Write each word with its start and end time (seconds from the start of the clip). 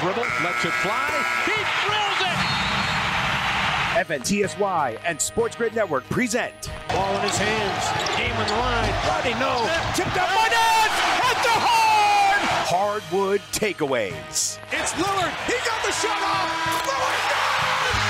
Dribble, 0.00 0.24
lets 0.42 0.64
it 0.64 0.72
fly. 0.80 1.12
He 1.44 1.52
drills 1.84 2.20
it. 2.24 2.38
FNTSY 4.06 4.98
and 5.04 5.20
Sports 5.20 5.56
Grid 5.56 5.74
Network 5.74 6.08
present. 6.08 6.70
Ball 6.88 7.16
in 7.16 7.22
his 7.22 7.36
hands. 7.36 8.16
Game 8.16 8.32
on 8.32 8.46
the 8.46 8.54
line. 8.54 8.94
Rodney, 9.06 9.34
no. 9.34 9.68
Tipped 9.94 10.16
up 10.16 10.28
by 10.32 10.48
Nance 10.48 10.98
at 11.20 11.42
the 11.42 11.52
horn. 11.60 12.40
Hardwood 12.64 13.42
takeaways. 13.52 14.58
It's 14.72 14.92
Lillard. 14.94 15.34
He 15.44 15.52
got 15.66 15.82
the 15.84 15.92
shot 15.92 16.22
off. 16.22 16.48
Lillard, 16.86 18.07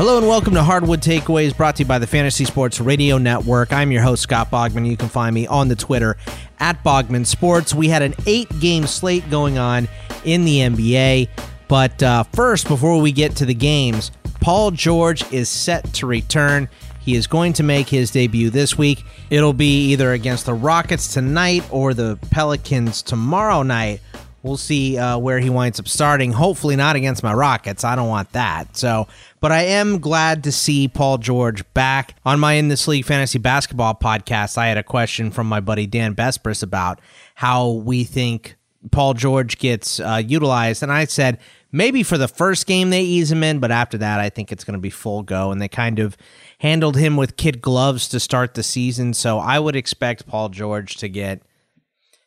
Hello 0.00 0.16
and 0.16 0.26
welcome 0.26 0.54
to 0.54 0.62
Hardwood 0.62 1.02
Takeaways 1.02 1.54
brought 1.54 1.76
to 1.76 1.82
you 1.82 1.86
by 1.86 1.98
the 1.98 2.06
Fantasy 2.06 2.46
Sports 2.46 2.80
Radio 2.80 3.18
Network. 3.18 3.70
I'm 3.70 3.92
your 3.92 4.00
host, 4.00 4.22
Scott 4.22 4.50
Bogman. 4.50 4.88
You 4.88 4.96
can 4.96 5.10
find 5.10 5.34
me 5.34 5.46
on 5.46 5.68
the 5.68 5.76
Twitter 5.76 6.16
at 6.58 6.82
Bogman 6.82 7.26
Sports. 7.26 7.74
We 7.74 7.88
had 7.88 8.00
an 8.00 8.14
eight 8.24 8.48
game 8.60 8.86
slate 8.86 9.28
going 9.28 9.58
on 9.58 9.88
in 10.24 10.46
the 10.46 10.60
NBA. 10.60 11.28
But 11.68 12.02
uh, 12.02 12.22
first, 12.32 12.66
before 12.66 12.98
we 12.98 13.12
get 13.12 13.36
to 13.36 13.44
the 13.44 13.52
games, 13.52 14.10
Paul 14.40 14.70
George 14.70 15.30
is 15.34 15.50
set 15.50 15.92
to 15.92 16.06
return. 16.06 16.70
He 17.00 17.14
is 17.14 17.26
going 17.26 17.52
to 17.52 17.62
make 17.62 17.86
his 17.86 18.10
debut 18.10 18.48
this 18.48 18.78
week. 18.78 19.04
It'll 19.28 19.52
be 19.52 19.90
either 19.90 20.14
against 20.14 20.46
the 20.46 20.54
Rockets 20.54 21.12
tonight 21.12 21.62
or 21.70 21.92
the 21.92 22.18
Pelicans 22.30 23.02
tomorrow 23.02 23.62
night. 23.62 24.00
We'll 24.42 24.56
see 24.56 24.96
uh, 24.96 25.18
where 25.18 25.38
he 25.38 25.50
winds 25.50 25.78
up 25.78 25.86
starting. 25.86 26.32
Hopefully, 26.32 26.74
not 26.74 26.96
against 26.96 27.22
my 27.22 27.34
Rockets. 27.34 27.84
I 27.84 27.94
don't 27.94 28.08
want 28.08 28.32
that. 28.32 28.74
So, 28.74 29.06
but 29.40 29.50
I 29.50 29.62
am 29.62 29.98
glad 29.98 30.44
to 30.44 30.52
see 30.52 30.86
Paul 30.86 31.18
George 31.18 31.64
back 31.72 32.16
on 32.24 32.38
my 32.38 32.54
In 32.54 32.68
This 32.68 32.86
League 32.86 33.06
Fantasy 33.06 33.38
Basketball 33.38 33.94
podcast. 33.94 34.58
I 34.58 34.66
had 34.66 34.76
a 34.76 34.82
question 34.82 35.30
from 35.30 35.46
my 35.46 35.60
buddy 35.60 35.86
Dan 35.86 36.14
Bespris 36.14 36.62
about 36.62 37.00
how 37.34 37.70
we 37.70 38.04
think 38.04 38.56
Paul 38.90 39.14
George 39.14 39.58
gets 39.58 39.98
uh, 39.98 40.22
utilized, 40.24 40.82
and 40.82 40.92
I 40.92 41.06
said 41.06 41.38
maybe 41.72 42.02
for 42.02 42.18
the 42.18 42.28
first 42.28 42.66
game 42.66 42.90
they 42.90 43.02
ease 43.02 43.32
him 43.32 43.42
in, 43.42 43.60
but 43.60 43.70
after 43.70 43.96
that, 43.98 44.20
I 44.20 44.28
think 44.28 44.52
it's 44.52 44.64
going 44.64 44.74
to 44.74 44.80
be 44.80 44.90
full 44.90 45.22
go. 45.22 45.50
And 45.50 45.60
they 45.60 45.68
kind 45.68 45.98
of 45.98 46.16
handled 46.58 46.96
him 46.96 47.16
with 47.16 47.36
kid 47.36 47.62
gloves 47.62 48.08
to 48.08 48.20
start 48.20 48.54
the 48.54 48.62
season, 48.62 49.14
so 49.14 49.38
I 49.38 49.58
would 49.58 49.76
expect 49.76 50.26
Paul 50.26 50.50
George 50.50 50.96
to 50.96 51.08
get 51.08 51.42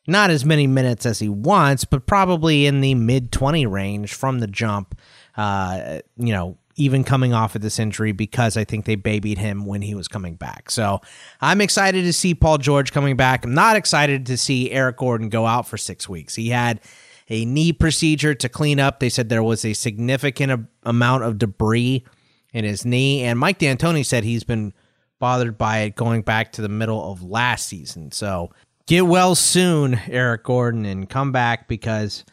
not 0.07 0.29
as 0.29 0.43
many 0.43 0.67
minutes 0.67 1.05
as 1.05 1.19
he 1.19 1.29
wants, 1.29 1.85
but 1.85 2.05
probably 2.05 2.65
in 2.65 2.81
the 2.81 2.95
mid 2.95 3.31
20 3.31 3.65
range 3.65 4.13
from 4.13 4.39
the 4.39 4.47
jump. 4.47 4.99
Uh, 5.35 5.99
you 6.17 6.33
know, 6.33 6.57
even 6.75 7.03
coming 7.03 7.33
off 7.33 7.55
of 7.55 7.61
this 7.61 7.79
injury 7.79 8.11
because 8.11 8.57
I 8.57 8.63
think 8.63 8.85
they 8.85 8.95
babied 8.95 9.37
him 9.37 9.65
when 9.65 9.81
he 9.81 9.95
was 9.95 10.07
coming 10.07 10.35
back. 10.35 10.71
So 10.71 11.01
I'm 11.41 11.61
excited 11.61 12.03
to 12.03 12.13
see 12.13 12.33
Paul 12.33 12.57
George 12.57 12.91
coming 12.91 13.15
back. 13.15 13.45
I'm 13.45 13.53
not 13.53 13.75
excited 13.75 14.25
to 14.27 14.37
see 14.37 14.71
Eric 14.71 14.97
Gordon 14.97 15.29
go 15.29 15.45
out 15.45 15.67
for 15.67 15.77
six 15.77 16.09
weeks. 16.09 16.35
He 16.35 16.49
had 16.49 16.79
a 17.29 17.45
knee 17.45 17.73
procedure 17.73 18.33
to 18.35 18.49
clean 18.49 18.79
up. 18.79 18.99
They 18.99 19.09
said 19.09 19.29
there 19.29 19.43
was 19.43 19.63
a 19.63 19.73
significant 19.73 20.67
amount 20.83 21.23
of 21.23 21.37
debris 21.37 22.03
in 22.53 22.65
his 22.65 22.85
knee. 22.85 23.23
And 23.23 23.39
Mike 23.39 23.59
D'Antoni 23.59 24.05
said 24.05 24.23
he's 24.23 24.43
been 24.43 24.73
bothered 25.19 25.57
by 25.57 25.79
it 25.79 25.95
going 25.95 26.21
back 26.21 26.51
to 26.53 26.61
the 26.61 26.69
middle 26.69 27.11
of 27.11 27.23
last 27.23 27.67
season. 27.67 28.11
So 28.11 28.51
get 28.87 29.05
well 29.05 29.35
soon, 29.35 29.99
Eric 30.07 30.43
Gordon, 30.43 30.85
and 30.85 31.09
come 31.09 31.31
back 31.31 31.67
because 31.67 32.25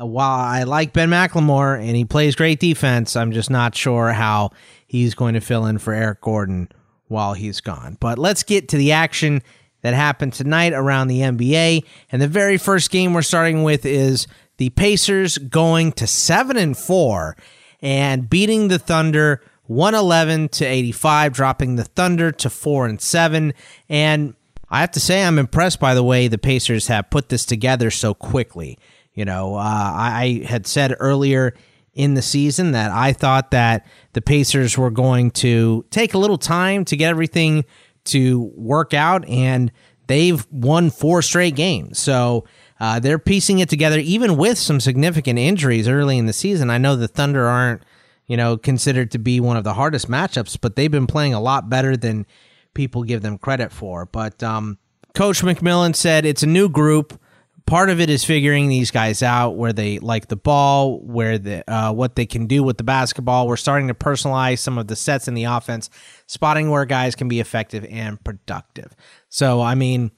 Uh, 0.00 0.06
while 0.06 0.40
I 0.40 0.64
like 0.64 0.92
Ben 0.92 1.10
McLemore 1.10 1.78
and 1.78 1.96
he 1.96 2.04
plays 2.04 2.34
great 2.34 2.58
defense, 2.58 3.14
I'm 3.14 3.32
just 3.32 3.50
not 3.50 3.74
sure 3.76 4.12
how 4.12 4.50
he's 4.86 5.14
going 5.14 5.34
to 5.34 5.40
fill 5.40 5.66
in 5.66 5.78
for 5.78 5.92
Eric 5.92 6.20
Gordon 6.20 6.68
while 7.06 7.34
he's 7.34 7.60
gone. 7.60 7.96
But 8.00 8.18
let's 8.18 8.42
get 8.42 8.68
to 8.70 8.76
the 8.76 8.92
action 8.92 9.42
that 9.82 9.94
happened 9.94 10.32
tonight 10.32 10.72
around 10.72 11.08
the 11.08 11.20
NBA. 11.20 11.84
And 12.10 12.20
the 12.20 12.28
very 12.28 12.56
first 12.58 12.90
game 12.90 13.12
we're 13.12 13.22
starting 13.22 13.62
with 13.62 13.86
is 13.86 14.26
the 14.56 14.70
Pacers 14.70 15.38
going 15.38 15.92
to 15.92 16.06
7 16.06 16.56
and 16.56 16.76
4 16.76 17.36
and 17.82 18.28
beating 18.28 18.68
the 18.68 18.78
Thunder 18.78 19.42
111 19.66 20.48
to 20.48 20.64
85, 20.64 21.32
dropping 21.32 21.76
the 21.76 21.84
Thunder 21.84 22.32
to 22.32 22.50
4 22.50 22.86
and 22.86 23.00
7. 23.00 23.54
And 23.88 24.34
I 24.70 24.80
have 24.80 24.90
to 24.92 25.00
say, 25.00 25.22
I'm 25.22 25.38
impressed 25.38 25.80
by 25.80 25.94
the 25.94 26.02
way 26.02 26.28
the 26.28 26.38
Pacers 26.38 26.88
have 26.88 27.10
put 27.10 27.28
this 27.28 27.44
together 27.44 27.90
so 27.90 28.14
quickly. 28.14 28.78
You 29.14 29.24
know, 29.24 29.54
uh, 29.54 29.60
I, 29.60 30.42
I 30.44 30.46
had 30.46 30.66
said 30.66 30.94
earlier 30.98 31.54
in 31.94 32.14
the 32.14 32.22
season 32.22 32.72
that 32.72 32.90
I 32.90 33.12
thought 33.12 33.52
that 33.52 33.86
the 34.12 34.20
Pacers 34.20 34.76
were 34.76 34.90
going 34.90 35.30
to 35.32 35.84
take 35.90 36.14
a 36.14 36.18
little 36.18 36.38
time 36.38 36.84
to 36.86 36.96
get 36.96 37.10
everything 37.10 37.64
to 38.06 38.52
work 38.56 38.92
out, 38.92 39.26
and 39.28 39.70
they've 40.08 40.44
won 40.50 40.90
four 40.90 41.22
straight 41.22 41.54
games. 41.54 41.98
So 41.98 42.44
uh, 42.80 42.98
they're 42.98 43.18
piecing 43.18 43.60
it 43.60 43.68
together, 43.68 43.98
even 43.98 44.36
with 44.36 44.58
some 44.58 44.80
significant 44.80 45.38
injuries 45.38 45.88
early 45.88 46.18
in 46.18 46.26
the 46.26 46.32
season. 46.32 46.70
I 46.70 46.78
know 46.78 46.96
the 46.96 47.08
Thunder 47.08 47.46
aren't, 47.46 47.82
you 48.26 48.36
know, 48.36 48.56
considered 48.56 49.12
to 49.12 49.18
be 49.18 49.38
one 49.38 49.56
of 49.56 49.64
the 49.64 49.74
hardest 49.74 50.08
matchups, 50.08 50.58
but 50.60 50.76
they've 50.76 50.90
been 50.90 51.06
playing 51.06 51.34
a 51.34 51.40
lot 51.40 51.70
better 51.70 51.96
than 51.96 52.26
people 52.74 53.04
give 53.04 53.22
them 53.22 53.38
credit 53.38 53.70
for. 53.70 54.06
But 54.06 54.42
um, 54.42 54.78
Coach 55.14 55.42
McMillan 55.42 55.94
said 55.94 56.26
it's 56.26 56.42
a 56.42 56.48
new 56.48 56.68
group. 56.68 57.18
Part 57.66 57.88
of 57.88 57.98
it 57.98 58.10
is 58.10 58.24
figuring 58.24 58.68
these 58.68 58.90
guys 58.90 59.22
out 59.22 59.52
where 59.52 59.72
they 59.72 59.98
like 59.98 60.28
the 60.28 60.36
ball, 60.36 61.00
where 61.00 61.38
the 61.38 61.70
uh, 61.70 61.92
what 61.92 62.14
they 62.14 62.26
can 62.26 62.46
do 62.46 62.62
with 62.62 62.76
the 62.76 62.84
basketball. 62.84 63.48
We're 63.48 63.56
starting 63.56 63.88
to 63.88 63.94
personalize 63.94 64.58
some 64.58 64.76
of 64.76 64.86
the 64.86 64.96
sets 64.96 65.28
in 65.28 65.34
the 65.34 65.44
offense, 65.44 65.88
spotting 66.26 66.70
where 66.70 66.84
guys 66.84 67.14
can 67.14 67.26
be 67.26 67.40
effective 67.40 67.86
and 67.88 68.22
productive. 68.22 68.94
So, 69.30 69.62
I 69.62 69.74
mean, 69.74 70.10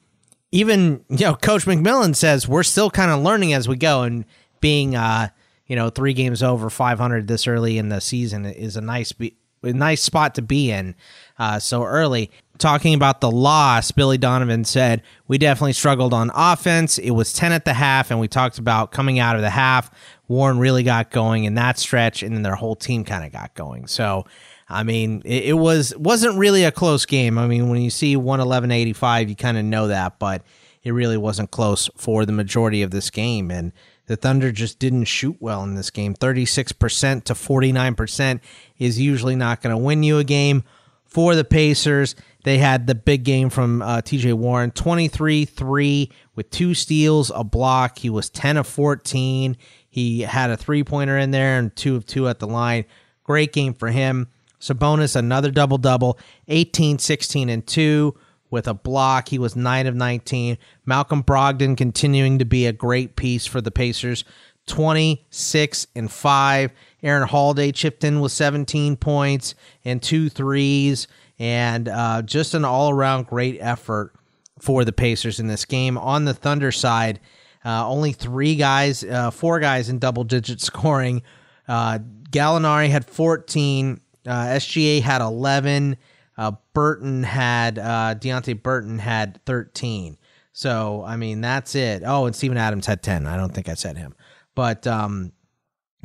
even 0.50 1.04
you 1.08 1.26
know, 1.26 1.34
Coach 1.36 1.66
McMillan 1.66 2.16
says 2.16 2.48
we're 2.48 2.64
still 2.64 2.90
kind 2.90 3.12
of 3.12 3.20
learning 3.20 3.52
as 3.52 3.68
we 3.68 3.76
go, 3.76 4.02
and 4.02 4.24
being 4.60 4.96
uh, 4.96 5.28
you 5.66 5.76
know 5.76 5.90
three 5.90 6.12
games 6.12 6.42
over 6.42 6.70
500 6.70 7.28
this 7.28 7.46
early 7.46 7.78
in 7.78 7.88
the 7.88 8.00
season 8.00 8.44
is 8.44 8.76
a 8.76 8.80
nice 8.80 9.12
be- 9.12 9.36
a 9.62 9.72
nice 9.72 10.02
spot 10.02 10.34
to 10.34 10.42
be 10.42 10.70
in 10.70 10.94
uh, 11.38 11.58
so 11.58 11.84
early 11.84 12.30
talking 12.58 12.94
about 12.94 13.20
the 13.20 13.30
loss, 13.30 13.90
Billy 13.90 14.18
Donovan 14.18 14.64
said, 14.64 15.02
We 15.28 15.38
definitely 15.38 15.72
struggled 15.72 16.12
on 16.12 16.30
offense. 16.34 16.98
It 16.98 17.10
was 17.10 17.32
10 17.32 17.52
at 17.52 17.64
the 17.64 17.74
half, 17.74 18.10
and 18.10 18.20
we 18.20 18.28
talked 18.28 18.58
about 18.58 18.92
coming 18.92 19.18
out 19.18 19.36
of 19.36 19.42
the 19.42 19.50
half. 19.50 19.90
Warren 20.28 20.58
really 20.58 20.82
got 20.82 21.10
going 21.10 21.44
in 21.44 21.54
that 21.54 21.78
stretch, 21.78 22.22
and 22.22 22.34
then 22.34 22.42
their 22.42 22.56
whole 22.56 22.76
team 22.76 23.04
kind 23.04 23.24
of 23.24 23.32
got 23.32 23.54
going. 23.54 23.86
So, 23.86 24.26
I 24.68 24.82
mean, 24.82 25.22
it, 25.24 25.44
it, 25.44 25.52
was 25.54 25.96
wasn't 25.96 26.36
really 26.38 26.64
a 26.64 26.72
close 26.72 27.06
game. 27.06 27.38
I 27.38 27.46
mean, 27.46 27.68
when 27.68 27.80
you 27.80 27.90
see 27.90 28.16
111-85, 28.16 29.28
you 29.28 29.36
kind 29.36 29.56
of 29.56 29.64
know 29.64 29.88
that, 29.88 30.18
but 30.18 30.42
it 30.82 30.92
really 30.92 31.16
wasn't 31.16 31.50
close 31.50 31.88
for 31.96 32.26
the 32.26 32.32
majority 32.32 32.82
of 32.82 32.90
this 32.90 33.10
game. 33.10 33.50
And 33.50 33.72
the 34.06 34.16
Thunder 34.16 34.52
just 34.52 34.78
didn't 34.78 35.04
shoot 35.04 35.36
well 35.40 35.62
in 35.62 35.74
this 35.74 35.90
game. 35.90 36.14
36% 36.14 37.24
to 37.24 37.34
49% 37.34 38.40
is 38.78 39.00
usually 39.00 39.36
not 39.36 39.62
going 39.62 39.74
to 39.74 39.82
win 39.82 40.02
you 40.02 40.18
a 40.18 40.24
game 40.24 40.64
for 41.04 41.34
the 41.34 41.44
Pacers. 41.44 42.14
They 42.46 42.58
had 42.58 42.86
the 42.86 42.94
big 42.94 43.24
game 43.24 43.50
from 43.50 43.82
uh, 43.82 44.02
TJ 44.02 44.34
Warren 44.34 44.70
23 44.70 45.46
3 45.46 46.10
with 46.36 46.48
two 46.48 46.74
steals, 46.74 47.32
a 47.34 47.42
block. 47.42 47.98
He 47.98 48.08
was 48.08 48.30
10 48.30 48.58
of 48.58 48.68
14. 48.68 49.56
He 49.88 50.20
had 50.20 50.50
a 50.50 50.56
three 50.56 50.84
pointer 50.84 51.18
in 51.18 51.32
there 51.32 51.58
and 51.58 51.74
two 51.74 51.96
of 51.96 52.06
two 52.06 52.28
at 52.28 52.38
the 52.38 52.46
line. 52.46 52.84
Great 53.24 53.52
game 53.52 53.74
for 53.74 53.88
him. 53.88 54.28
Sabonis, 54.60 55.16
another 55.16 55.50
double 55.50 55.76
double 55.76 56.20
18, 56.46 57.00
16, 57.00 57.48
and 57.48 57.66
2 57.66 58.16
with 58.48 58.68
a 58.68 58.74
block. 58.74 59.30
He 59.30 59.40
was 59.40 59.56
9 59.56 59.88
of 59.88 59.96
19. 59.96 60.56
Malcolm 60.84 61.24
Brogdon 61.24 61.76
continuing 61.76 62.38
to 62.38 62.44
be 62.44 62.66
a 62.66 62.72
great 62.72 63.16
piece 63.16 63.44
for 63.44 63.60
the 63.60 63.72
Pacers 63.72 64.22
26 64.68 65.88
and 65.96 66.12
5. 66.12 66.70
Aaron 67.02 67.26
Holiday 67.26 67.72
chipped 67.72 68.04
in 68.04 68.20
with 68.20 68.30
17 68.30 68.96
points 68.98 69.56
and 69.84 70.00
two 70.00 70.28
threes 70.28 71.08
and 71.38 71.88
uh, 71.88 72.22
just 72.22 72.54
an 72.54 72.64
all 72.64 72.90
around 72.90 73.26
great 73.26 73.58
effort 73.60 74.14
for 74.58 74.84
the 74.84 74.92
Pacers 74.92 75.38
in 75.38 75.46
this 75.46 75.64
game. 75.64 75.98
On 75.98 76.24
the 76.24 76.34
Thunder 76.34 76.72
side, 76.72 77.20
uh, 77.64 77.86
only 77.88 78.12
three 78.12 78.56
guys, 78.56 79.04
uh, 79.04 79.30
four 79.30 79.60
guys 79.60 79.88
in 79.88 79.98
double 79.98 80.24
digit 80.24 80.60
scoring. 80.62 81.22
Uh, 81.68 81.98
Gallinari 82.30 82.88
had 82.88 83.04
14, 83.04 84.00
uh, 84.26 84.30
SGA 84.30 85.02
had 85.02 85.20
11, 85.20 85.96
uh, 86.38 86.52
Burton 86.74 87.22
had, 87.22 87.76
Deonte 87.76 88.62
Burton 88.62 88.98
had 88.98 89.40
13. 89.46 90.18
So, 90.52 91.04
I 91.06 91.16
mean, 91.16 91.40
that's 91.40 91.74
it. 91.74 92.02
Oh, 92.04 92.26
and 92.26 92.34
Steven 92.34 92.56
Adams 92.56 92.86
had 92.86 93.02
10. 93.02 93.26
I 93.26 93.36
don't 93.36 93.52
think 93.52 93.68
I 93.68 93.74
said 93.74 93.98
him. 93.98 94.14
But 94.54 94.86
um, 94.86 95.32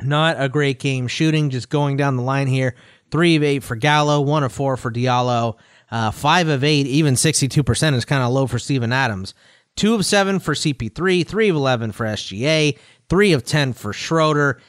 not 0.00 0.36
a 0.38 0.48
great 0.48 0.78
game 0.78 1.08
shooting, 1.08 1.48
just 1.48 1.70
going 1.70 1.96
down 1.96 2.16
the 2.16 2.22
line 2.22 2.48
here 2.48 2.74
three 3.12 3.36
of 3.36 3.44
eight 3.44 3.62
for 3.62 3.76
Gallo, 3.76 4.20
one 4.20 4.42
of 4.42 4.52
four 4.52 4.76
for 4.76 4.90
Diallo, 4.90 5.56
uh, 5.92 6.10
five 6.10 6.48
of 6.48 6.64
eight, 6.64 6.86
even 6.86 7.14
62% 7.14 7.94
is 7.94 8.04
kind 8.04 8.22
of 8.22 8.32
low 8.32 8.48
for 8.48 8.58
Steven 8.58 8.92
Adams. 8.92 9.34
Two 9.76 9.94
of 9.94 10.04
seven 10.04 10.40
for 10.40 10.54
CP3, 10.54 11.26
three 11.26 11.48
of 11.48 11.56
11 11.56 11.92
for 11.92 12.06
SGA, 12.06 12.76
three 13.08 13.32
of 13.32 13.44
10 13.44 13.74
for 13.74 13.92
Schroeder, 13.92 14.60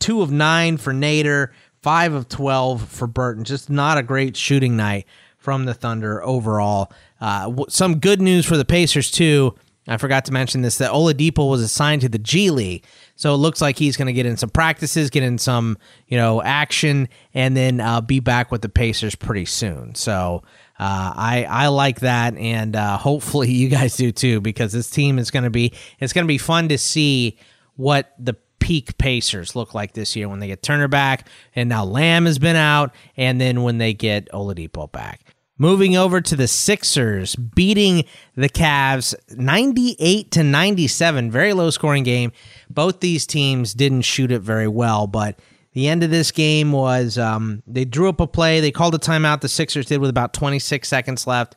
two 0.00 0.20
of 0.20 0.30
nine 0.30 0.76
for 0.76 0.92
Nader, 0.92 1.48
five 1.80 2.12
of 2.12 2.28
12 2.28 2.88
for 2.88 3.06
Burton. 3.06 3.44
Just 3.44 3.70
not 3.70 3.98
a 3.98 4.02
great 4.02 4.36
shooting 4.36 4.76
night 4.76 5.06
from 5.38 5.64
the 5.64 5.74
Thunder 5.74 6.22
overall. 6.24 6.92
Uh, 7.20 7.64
some 7.68 7.98
good 7.98 8.20
news 8.20 8.44
for 8.44 8.56
the 8.56 8.64
Pacers, 8.64 9.10
too. 9.10 9.54
I 9.88 9.96
forgot 9.96 10.24
to 10.26 10.32
mention 10.32 10.62
this 10.62 10.78
that 10.78 10.92
Oladipo 10.92 11.50
was 11.50 11.60
assigned 11.60 12.02
to 12.02 12.08
the 12.08 12.18
G 12.18 12.50
League. 12.50 12.84
So 13.22 13.32
it 13.34 13.36
looks 13.36 13.62
like 13.62 13.78
he's 13.78 13.96
going 13.96 14.06
to 14.06 14.12
get 14.12 14.26
in 14.26 14.36
some 14.36 14.50
practices, 14.50 15.08
get 15.08 15.22
in 15.22 15.38
some, 15.38 15.78
you 16.08 16.18
know, 16.18 16.42
action, 16.42 17.08
and 17.32 17.56
then 17.56 17.78
uh, 17.78 18.00
be 18.00 18.18
back 18.18 18.50
with 18.50 18.62
the 18.62 18.68
Pacers 18.68 19.14
pretty 19.14 19.44
soon. 19.44 19.94
So 19.94 20.42
uh, 20.76 21.12
I 21.14 21.46
I 21.48 21.68
like 21.68 22.00
that, 22.00 22.36
and 22.36 22.74
uh, 22.74 22.98
hopefully 22.98 23.48
you 23.52 23.68
guys 23.68 23.96
do 23.96 24.10
too, 24.10 24.40
because 24.40 24.72
this 24.72 24.90
team 24.90 25.20
is 25.20 25.30
going 25.30 25.44
to 25.44 25.50
be 25.50 25.72
it's 26.00 26.12
going 26.12 26.24
to 26.24 26.28
be 26.28 26.36
fun 26.36 26.68
to 26.70 26.78
see 26.78 27.38
what 27.76 28.12
the 28.18 28.34
peak 28.58 28.98
Pacers 28.98 29.54
look 29.54 29.72
like 29.72 29.92
this 29.92 30.16
year 30.16 30.28
when 30.28 30.40
they 30.40 30.48
get 30.48 30.60
Turner 30.60 30.88
back, 30.88 31.28
and 31.54 31.68
now 31.68 31.84
Lamb 31.84 32.26
has 32.26 32.40
been 32.40 32.56
out, 32.56 32.92
and 33.16 33.40
then 33.40 33.62
when 33.62 33.78
they 33.78 33.94
get 33.94 34.28
Oladipo 34.32 34.90
back. 34.90 35.31
Moving 35.62 35.96
over 35.96 36.20
to 36.20 36.34
the 36.34 36.48
Sixers, 36.48 37.36
beating 37.36 38.04
the 38.34 38.48
Cavs 38.48 39.14
98 39.30 40.32
to 40.32 40.42
97. 40.42 41.30
Very 41.30 41.52
low 41.52 41.70
scoring 41.70 42.02
game. 42.02 42.32
Both 42.68 42.98
these 42.98 43.28
teams 43.28 43.72
didn't 43.72 44.02
shoot 44.02 44.32
it 44.32 44.40
very 44.40 44.66
well, 44.66 45.06
but 45.06 45.38
the 45.72 45.86
end 45.86 46.02
of 46.02 46.10
this 46.10 46.32
game 46.32 46.72
was 46.72 47.16
um, 47.16 47.62
they 47.64 47.84
drew 47.84 48.08
up 48.08 48.18
a 48.18 48.26
play. 48.26 48.58
They 48.58 48.72
called 48.72 48.96
a 48.96 48.98
timeout. 48.98 49.40
The 49.40 49.48
Sixers 49.48 49.86
did 49.86 50.00
with 50.00 50.10
about 50.10 50.34
26 50.34 50.88
seconds 50.88 51.28
left. 51.28 51.54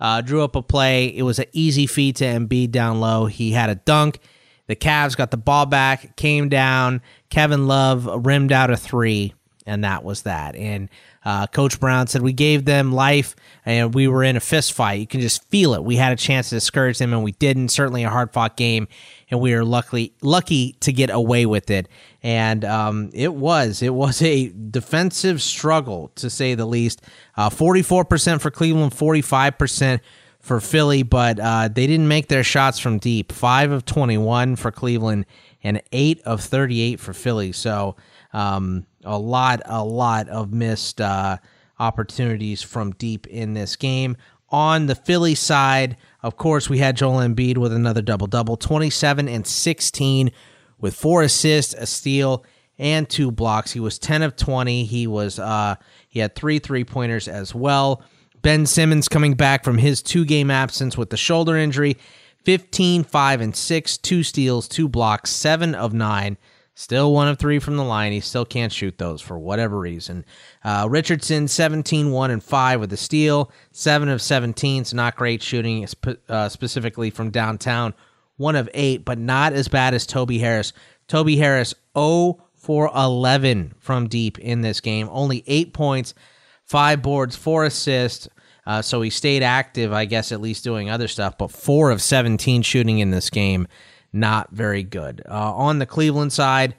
Uh, 0.00 0.22
drew 0.22 0.42
up 0.42 0.56
a 0.56 0.62
play. 0.62 1.08
It 1.08 1.24
was 1.24 1.38
an 1.38 1.44
easy 1.52 1.86
feed 1.86 2.16
to 2.16 2.24
Embiid 2.24 2.70
down 2.70 3.00
low. 3.00 3.26
He 3.26 3.52
had 3.52 3.68
a 3.68 3.74
dunk. 3.74 4.18
The 4.66 4.76
Cavs 4.76 5.14
got 5.14 5.30
the 5.30 5.36
ball 5.36 5.66
back, 5.66 6.16
came 6.16 6.48
down. 6.48 7.02
Kevin 7.28 7.66
Love 7.66 8.08
rimmed 8.24 8.50
out 8.50 8.70
a 8.70 8.78
three, 8.78 9.34
and 9.66 9.84
that 9.84 10.04
was 10.04 10.22
that. 10.22 10.56
And 10.56 10.88
uh, 11.26 11.48
Coach 11.48 11.80
Brown 11.80 12.06
said 12.06 12.22
we 12.22 12.32
gave 12.32 12.64
them 12.64 12.92
life 12.92 13.34
and 13.64 13.92
we 13.92 14.06
were 14.06 14.22
in 14.22 14.36
a 14.36 14.40
fist 14.40 14.72
fight. 14.74 15.00
You 15.00 15.08
can 15.08 15.20
just 15.20 15.42
feel 15.50 15.74
it. 15.74 15.82
We 15.82 15.96
had 15.96 16.12
a 16.12 16.16
chance 16.16 16.50
to 16.50 16.54
discourage 16.54 16.98
them 16.98 17.12
and 17.12 17.24
we 17.24 17.32
didn't. 17.32 17.70
Certainly 17.70 18.04
a 18.04 18.10
hard 18.10 18.32
fought 18.32 18.56
game, 18.56 18.86
and 19.28 19.40
we 19.40 19.52
were 19.52 19.64
lucky 19.64 20.14
lucky 20.22 20.74
to 20.74 20.92
get 20.92 21.10
away 21.10 21.44
with 21.44 21.68
it. 21.68 21.88
And 22.22 22.64
um, 22.64 23.10
it 23.12 23.34
was 23.34 23.82
it 23.82 23.92
was 23.92 24.22
a 24.22 24.52
defensive 24.70 25.42
struggle 25.42 26.12
to 26.14 26.30
say 26.30 26.54
the 26.54 26.64
least. 26.64 27.02
Uh, 27.36 27.50
Forty 27.50 27.82
four 27.82 28.04
percent 28.04 28.40
for 28.40 28.52
Cleveland, 28.52 28.94
forty 28.94 29.20
five 29.20 29.58
percent 29.58 30.02
for 30.38 30.60
Philly, 30.60 31.02
but 31.02 31.40
uh, 31.40 31.66
they 31.66 31.88
didn't 31.88 32.06
make 32.06 32.28
their 32.28 32.44
shots 32.44 32.78
from 32.78 32.98
deep. 32.98 33.32
Five 33.32 33.72
of 33.72 33.84
twenty 33.84 34.16
one 34.16 34.54
for 34.54 34.70
Cleveland 34.70 35.26
and 35.64 35.82
eight 35.90 36.22
of 36.22 36.40
thirty 36.40 36.80
eight 36.80 37.00
for 37.00 37.12
Philly. 37.12 37.50
So. 37.50 37.96
Um, 38.32 38.84
a 39.06 39.18
lot, 39.18 39.62
a 39.64 39.84
lot 39.84 40.28
of 40.28 40.52
missed 40.52 41.00
uh, 41.00 41.38
opportunities 41.78 42.62
from 42.62 42.92
deep 42.92 43.26
in 43.26 43.54
this 43.54 43.76
game. 43.76 44.16
On 44.50 44.86
the 44.86 44.94
Philly 44.94 45.34
side, 45.34 45.96
of 46.22 46.36
course, 46.36 46.68
we 46.68 46.78
had 46.78 46.96
Joel 46.96 47.18
Embiid 47.18 47.58
with 47.58 47.72
another 47.72 48.02
double 48.02 48.26
double 48.26 48.56
27 48.56 49.28
and 49.28 49.46
16 49.46 50.30
with 50.78 50.94
four 50.94 51.22
assists, 51.22 51.74
a 51.74 51.86
steal, 51.86 52.44
and 52.78 53.08
two 53.08 53.30
blocks. 53.30 53.72
He 53.72 53.80
was 53.80 53.98
10 53.98 54.22
of 54.22 54.36
20. 54.36 54.84
He 54.84 55.06
was 55.06 55.38
uh, 55.38 55.76
he 56.08 56.20
had 56.20 56.34
three 56.34 56.58
three 56.58 56.84
pointers 56.84 57.28
as 57.28 57.54
well. 57.54 58.02
Ben 58.42 58.66
Simmons 58.66 59.08
coming 59.08 59.34
back 59.34 59.64
from 59.64 59.78
his 59.78 60.02
two 60.02 60.24
game 60.24 60.50
absence 60.50 60.96
with 60.96 61.10
the 61.10 61.16
shoulder 61.16 61.56
injury, 61.56 61.96
15, 62.44 63.02
5, 63.02 63.40
and 63.40 63.56
6, 63.56 63.98
two 63.98 64.22
steals, 64.22 64.68
two 64.68 64.88
blocks, 64.88 65.30
seven 65.30 65.74
of 65.74 65.92
nine. 65.92 66.36
Still 66.78 67.14
one 67.14 67.26
of 67.26 67.38
three 67.38 67.58
from 67.58 67.78
the 67.78 67.82
line. 67.82 68.12
He 68.12 68.20
still 68.20 68.44
can't 68.44 68.70
shoot 68.70 68.98
those 68.98 69.22
for 69.22 69.38
whatever 69.38 69.78
reason. 69.78 70.26
Uh, 70.62 70.86
Richardson, 70.90 71.48
17, 71.48 72.10
1 72.10 72.30
and 72.30 72.44
5 72.44 72.80
with 72.80 72.92
a 72.92 72.98
steal. 72.98 73.50
7 73.72 74.10
of 74.10 74.20
17, 74.20 74.84
so 74.84 74.94
not 74.94 75.16
great 75.16 75.42
shooting, 75.42 75.88
uh, 76.28 76.50
specifically 76.50 77.08
from 77.08 77.30
downtown. 77.30 77.94
1 78.36 78.56
of 78.56 78.68
8, 78.74 79.06
but 79.06 79.18
not 79.18 79.54
as 79.54 79.68
bad 79.68 79.94
as 79.94 80.04
Toby 80.04 80.36
Harris. 80.38 80.74
Toby 81.08 81.36
Harris, 81.38 81.74
0 81.96 82.42
for 82.54 82.90
11 82.94 83.72
from 83.78 84.06
deep 84.06 84.38
in 84.38 84.60
this 84.60 84.82
game. 84.82 85.08
Only 85.10 85.44
8 85.46 85.72
points, 85.72 86.12
5 86.66 87.00
boards, 87.00 87.36
4 87.36 87.64
assists. 87.64 88.28
Uh, 88.66 88.82
so 88.82 89.00
he 89.00 89.08
stayed 89.08 89.42
active, 89.42 89.94
I 89.94 90.04
guess, 90.04 90.30
at 90.30 90.42
least 90.42 90.62
doing 90.62 90.90
other 90.90 91.08
stuff. 91.08 91.38
But 91.38 91.52
four 91.52 91.92
of 91.92 92.02
17 92.02 92.62
shooting 92.62 92.98
in 92.98 93.12
this 93.12 93.30
game, 93.30 93.68
not 94.16 94.50
very 94.50 94.82
good. 94.82 95.22
Uh, 95.28 95.54
on 95.54 95.78
the 95.78 95.86
Cleveland 95.86 96.32
side, 96.32 96.74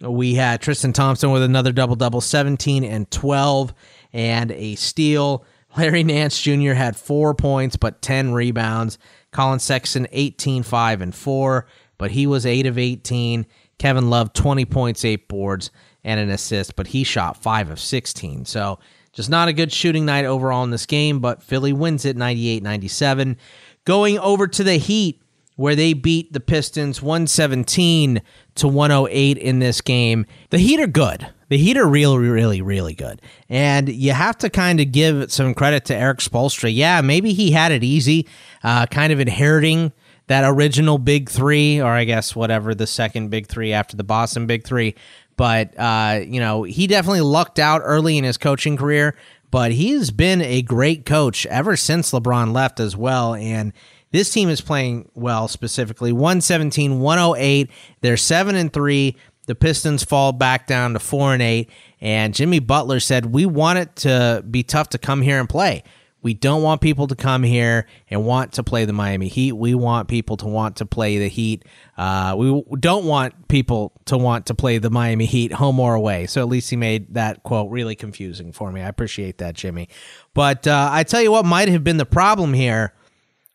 we 0.00 0.34
had 0.34 0.60
Tristan 0.60 0.92
Thompson 0.92 1.30
with 1.30 1.42
another 1.42 1.72
double 1.72 1.96
double, 1.96 2.20
17 2.20 2.84
and 2.84 3.10
12, 3.10 3.72
and 4.12 4.50
a 4.52 4.74
steal. 4.74 5.44
Larry 5.76 6.04
Nance 6.04 6.40
Jr. 6.40 6.72
had 6.72 6.96
four 6.96 7.34
points, 7.34 7.76
but 7.76 8.02
10 8.02 8.32
rebounds. 8.32 8.98
Collin 9.30 9.58
Sexton, 9.58 10.06
18, 10.12 10.62
5, 10.62 11.00
and 11.00 11.14
4, 11.14 11.66
but 11.96 12.10
he 12.10 12.26
was 12.26 12.44
8 12.44 12.66
of 12.66 12.76
18. 12.76 13.46
Kevin 13.78 14.10
Love, 14.10 14.32
20 14.32 14.64
points, 14.66 15.04
8 15.04 15.28
boards, 15.28 15.70
and 16.04 16.20
an 16.20 16.30
assist, 16.30 16.76
but 16.76 16.88
he 16.88 17.04
shot 17.04 17.42
5 17.42 17.70
of 17.70 17.80
16. 17.80 18.44
So 18.44 18.78
just 19.12 19.30
not 19.30 19.48
a 19.48 19.52
good 19.52 19.72
shooting 19.72 20.04
night 20.04 20.24
overall 20.24 20.64
in 20.64 20.70
this 20.70 20.86
game, 20.86 21.20
but 21.20 21.42
Philly 21.42 21.72
wins 21.72 22.04
it 22.04 22.16
98 22.16 22.62
97. 22.62 23.36
Going 23.84 24.18
over 24.18 24.46
to 24.46 24.64
the 24.64 24.76
Heat, 24.76 25.22
where 25.56 25.76
they 25.76 25.92
beat 25.92 26.32
the 26.32 26.40
Pistons 26.40 27.02
117 27.02 28.22
to 28.54 28.68
108 28.68 29.38
in 29.38 29.58
this 29.58 29.80
game. 29.80 30.26
The 30.50 30.58
Heat 30.58 30.80
are 30.80 30.86
good. 30.86 31.28
The 31.48 31.58
Heat 31.58 31.76
are 31.76 31.86
really, 31.86 32.28
really, 32.28 32.62
really 32.62 32.94
good. 32.94 33.20
And 33.48 33.88
you 33.88 34.12
have 34.12 34.38
to 34.38 34.50
kind 34.50 34.80
of 34.80 34.92
give 34.92 35.30
some 35.30 35.54
credit 35.54 35.84
to 35.86 35.94
Erik 35.94 36.18
Spoelstra. 36.18 36.74
Yeah, 36.74 37.00
maybe 37.02 37.32
he 37.32 37.50
had 37.50 37.72
it 37.72 37.84
easy, 37.84 38.26
uh, 38.64 38.86
kind 38.86 39.12
of 39.12 39.20
inheriting 39.20 39.92
that 40.28 40.44
original 40.44 40.98
big 40.98 41.28
three, 41.28 41.80
or 41.80 41.90
I 41.90 42.04
guess 42.04 42.34
whatever 42.34 42.74
the 42.74 42.86
second 42.86 43.28
big 43.28 43.48
three 43.48 43.72
after 43.72 43.96
the 43.96 44.04
Boston 44.04 44.46
big 44.46 44.64
three. 44.64 44.94
But, 45.36 45.78
uh, 45.78 46.20
you 46.26 46.40
know, 46.40 46.62
he 46.62 46.86
definitely 46.86 47.22
lucked 47.22 47.58
out 47.58 47.82
early 47.84 48.16
in 48.16 48.24
his 48.24 48.38
coaching 48.38 48.76
career, 48.76 49.16
but 49.50 49.72
he's 49.72 50.10
been 50.10 50.40
a 50.40 50.62
great 50.62 51.04
coach 51.04 51.44
ever 51.46 51.76
since 51.76 52.12
LeBron 52.12 52.54
left 52.54 52.80
as 52.80 52.96
well. 52.96 53.34
And 53.34 53.72
this 54.12 54.30
team 54.30 54.48
is 54.48 54.60
playing 54.60 55.10
well, 55.14 55.48
specifically 55.48 56.12
117, 56.12 57.00
108. 57.00 57.70
They're 58.02 58.16
7 58.16 58.54
and 58.54 58.72
3. 58.72 59.16
The 59.46 59.54
Pistons 59.54 60.04
fall 60.04 60.32
back 60.32 60.66
down 60.66 60.92
to 60.92 61.00
4 61.00 61.32
and 61.32 61.42
8. 61.42 61.70
And 62.00 62.34
Jimmy 62.34 62.58
Butler 62.58 63.00
said, 63.00 63.26
We 63.26 63.46
want 63.46 63.78
it 63.78 63.96
to 63.96 64.44
be 64.48 64.62
tough 64.62 64.90
to 64.90 64.98
come 64.98 65.22
here 65.22 65.40
and 65.40 65.48
play. 65.48 65.82
We 66.20 66.34
don't 66.34 66.62
want 66.62 66.80
people 66.80 67.08
to 67.08 67.16
come 67.16 67.42
here 67.42 67.86
and 68.08 68.24
want 68.24 68.52
to 68.52 68.62
play 68.62 68.84
the 68.84 68.92
Miami 68.92 69.26
Heat. 69.26 69.52
We 69.52 69.74
want 69.74 70.06
people 70.06 70.36
to 70.36 70.46
want 70.46 70.76
to 70.76 70.86
play 70.86 71.18
the 71.18 71.28
Heat. 71.28 71.64
Uh, 71.96 72.36
we 72.38 72.62
don't 72.78 73.06
want 73.06 73.48
people 73.48 73.92
to 74.04 74.16
want 74.16 74.46
to 74.46 74.54
play 74.54 74.78
the 74.78 74.90
Miami 74.90 75.26
Heat 75.26 75.52
home 75.52 75.80
or 75.80 75.94
away. 75.94 76.26
So 76.26 76.40
at 76.40 76.48
least 76.48 76.70
he 76.70 76.76
made 76.76 77.14
that 77.14 77.42
quote 77.42 77.70
really 77.70 77.96
confusing 77.96 78.52
for 78.52 78.70
me. 78.70 78.82
I 78.82 78.88
appreciate 78.88 79.38
that, 79.38 79.54
Jimmy. 79.54 79.88
But 80.32 80.68
uh, 80.68 80.90
I 80.92 81.02
tell 81.02 81.22
you 81.22 81.32
what 81.32 81.44
might 81.44 81.68
have 81.68 81.82
been 81.82 81.96
the 81.96 82.06
problem 82.06 82.54
here 82.54 82.94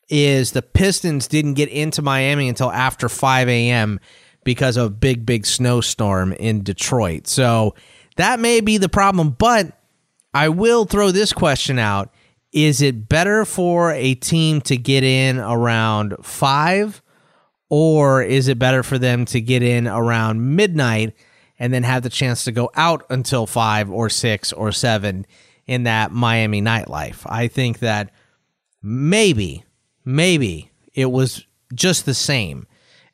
is 0.10 0.52
the 0.52 0.62
Pistons 0.62 1.28
didn't 1.28 1.56
get 1.56 1.70
into 1.70 2.02
Miami 2.02 2.48
until 2.50 2.72
after 2.72 3.10
5 3.10 3.50
a.m. 3.50 4.00
because 4.44 4.78
of 4.78 4.86
a 4.86 4.90
big, 4.90 5.26
big 5.26 5.46
snowstorm 5.46 6.34
in 6.34 6.64
Detroit. 6.64 7.28
So 7.28 7.76
that 8.16 8.40
may 8.40 8.62
be 8.62 8.78
the 8.78 8.90
problem. 8.90 9.32
But 9.32 9.78
I 10.34 10.50
will 10.50 10.86
throw 10.86 11.12
this 11.12 11.34
question 11.34 11.80
out 11.80 12.14
Is 12.52 12.82
it 12.82 13.10
better 13.10 13.46
for 13.46 13.92
a 13.92 14.16
team 14.16 14.62
to 14.62 14.78
get 14.78 15.04
in 15.04 15.40
around 15.40 16.16
5? 16.22 17.02
Or 17.70 18.24
is 18.24 18.48
it 18.48 18.58
better 18.58 18.82
for 18.82 18.98
them 18.98 19.26
to 19.26 19.42
get 19.42 19.62
in 19.62 19.88
around 19.88 20.56
midnight 20.56 21.14
and 21.60 21.74
then 21.74 21.84
have 21.84 22.04
the 22.04 22.10
chance 22.10 22.46
to 22.46 22.54
go 22.54 22.72
out 22.76 23.06
until 23.10 23.46
5 23.46 23.92
or 23.92 24.10
6 24.10 24.54
or 24.54 24.72
7 24.72 25.26
in 25.66 25.84
that 25.84 26.12
Miami 26.12 26.62
nightlife? 26.62 27.24
I 27.26 27.50
think 27.50 27.80
that 27.80 28.12
maybe 28.82 29.66
maybe 30.08 30.72
it 30.94 31.12
was 31.12 31.46
just 31.76 32.06
the 32.06 32.14
same. 32.14 32.66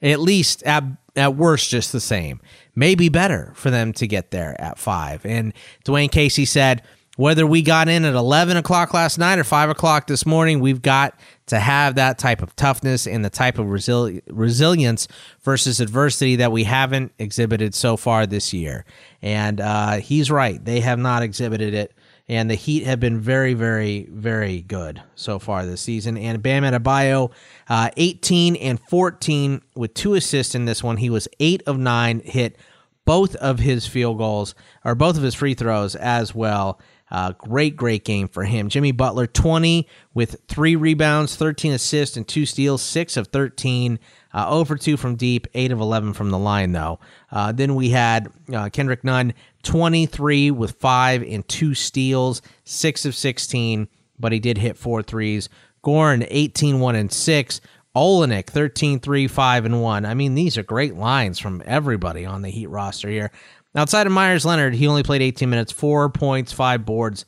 At 0.02 0.20
least 0.20 0.62
at, 0.64 0.84
at 1.16 1.36
worst, 1.36 1.70
just 1.70 1.92
the 1.92 2.00
same. 2.00 2.40
Maybe 2.76 3.10
better 3.10 3.52
for 3.56 3.72
them 3.72 3.94
to 3.94 4.06
get 4.06 4.30
there 4.32 4.60
at 4.62 4.78
five. 4.78 5.26
And 5.26 5.54
Dwane 5.86 6.12
Casey 6.12 6.46
said, 6.46 6.84
whether 7.16 7.46
we 7.46 7.62
got 7.62 7.90
in 7.90 8.06
at 8.06 8.16
11 8.16 8.58
o'clock 8.58 8.94
last 8.94 9.18
night 9.18 9.38
or 9.38 9.44
5 9.44 9.70
o'clock 9.70 10.08
this 10.08 10.26
morning, 10.26 10.60
we've 10.60 10.82
got 10.82 11.18
to 11.48 11.60
have 11.60 11.96
that 11.96 12.18
type 12.18 12.42
of 12.42 12.56
toughness 12.56 13.06
and 13.06 13.24
the 13.24 13.30
type 13.30 13.60
of 13.60 13.68
resili- 13.68 14.22
resilience 14.30 15.08
versus 15.42 15.80
adversity 15.80 16.38
that 16.38 16.52
we 16.52 16.64
haven't 16.64 17.12
exhibited 17.20 17.76
so 17.76 17.98
far 17.98 18.26
this 18.26 18.52
year. 18.54 18.86
And 19.22 19.62
uh, 19.62 19.98
he's 19.98 20.32
right. 20.32 20.64
They 20.64 20.80
have 20.80 20.98
not 21.00 21.22
exhibited 21.22 21.74
it 21.74 21.94
and 22.30 22.50
the 22.50 22.56
Heat 22.56 22.86
have 22.86 23.00
been 23.00 23.20
very, 23.20 23.54
very, 23.54 24.08
very 24.10 24.62
good 24.62 25.02
so 25.16 25.40
far 25.40 25.66
this 25.66 25.82
season. 25.82 26.18
And 26.18 26.42
Bam 26.42 26.64
Adebayo, 26.64 27.32
uh, 27.70 27.90
18 27.98 28.56
and 28.56 28.80
14 28.80 29.62
with 29.76 29.94
two 29.94 30.14
assists 30.14 30.56
in 30.56 30.66
this 30.66 30.84
one. 30.84 30.98
He 30.98 31.10
was 31.10 31.28
eight 31.40 31.64
of 31.68 31.78
nine, 31.78 32.22
hit 32.24 32.58
both 33.06 33.36
of 33.36 33.60
his 33.60 33.86
field 33.86 34.18
goals 34.18 34.56
or 34.86 34.96
both 34.96 35.18
of 35.18 35.24
his 35.24 35.36
free 35.36 35.54
throws 35.54 35.96
as 35.96 36.34
well. 36.34 36.80
Uh, 37.12 37.34
great, 37.34 37.76
great 37.76 38.06
game 38.06 38.28
for 38.28 38.44
him. 38.44 38.70
Jimmy 38.70 38.92
Butler, 38.92 39.28
20 39.28 39.88
with 40.14 40.38
three 40.48 40.76
rebounds, 40.76 41.36
13 41.36 41.74
assists, 41.74 42.18
and 42.18 42.28
two 42.28 42.46
steals, 42.46 42.82
six 42.82 43.18
of 43.18 43.28
13. 43.28 44.00
Uh, 44.34 44.50
0 44.50 44.66
for 44.66 44.78
2 44.78 44.98
from 44.98 45.16
deep, 45.16 45.48
8 45.54 45.72
of 45.72 45.80
11 45.80 46.14
from 46.14 46.32
the 46.32 46.38
line, 46.38 46.72
though. 46.72 47.00
Uh, 47.32 47.52
then 47.52 47.76
we 47.76 47.90
had 47.90 48.30
uh, 48.54 48.70
Kendrick 48.70 49.04
Nunn, 49.04 49.34
23 49.64 50.52
with 50.52 50.72
5 50.72 51.24
and 51.24 51.48
2 51.48 51.74
steals, 51.74 52.42
6 52.64 53.06
of 53.06 53.16
16, 53.16 53.88
but 54.20 54.32
he 54.32 54.40
did 54.40 54.58
hit 54.58 54.78
four 54.78 55.04
threes. 55.04 55.50
Goran, 55.84 56.26
18 56.30 56.80
1 56.80 56.96
and 56.96 57.12
6. 57.12 57.62
Olynyk, 57.96 58.48
13 58.48 59.00
3 59.00 59.28
5 59.28 59.66
and 59.66 59.82
1. 59.82 60.06
I 60.06 60.14
mean, 60.16 60.34
these 60.34 60.58
are 60.58 60.64
great 60.64 60.96
lines 60.96 61.38
from 61.38 61.62
everybody 61.66 62.26
on 62.26 62.42
the 62.42 62.50
Heat 62.50 62.68
roster 62.68 63.10
here. 63.10 63.32
Outside 63.76 64.08
of 64.08 64.14
Meyers 64.14 64.46
Leonard, 64.46 64.76
he 64.76 64.88
only 64.88 65.04
played 65.04 65.22
18 65.22 65.50
minutes, 65.50 65.72
four 65.72 66.10
points, 66.10 66.52
five 66.52 66.86
boards, 66.86 67.26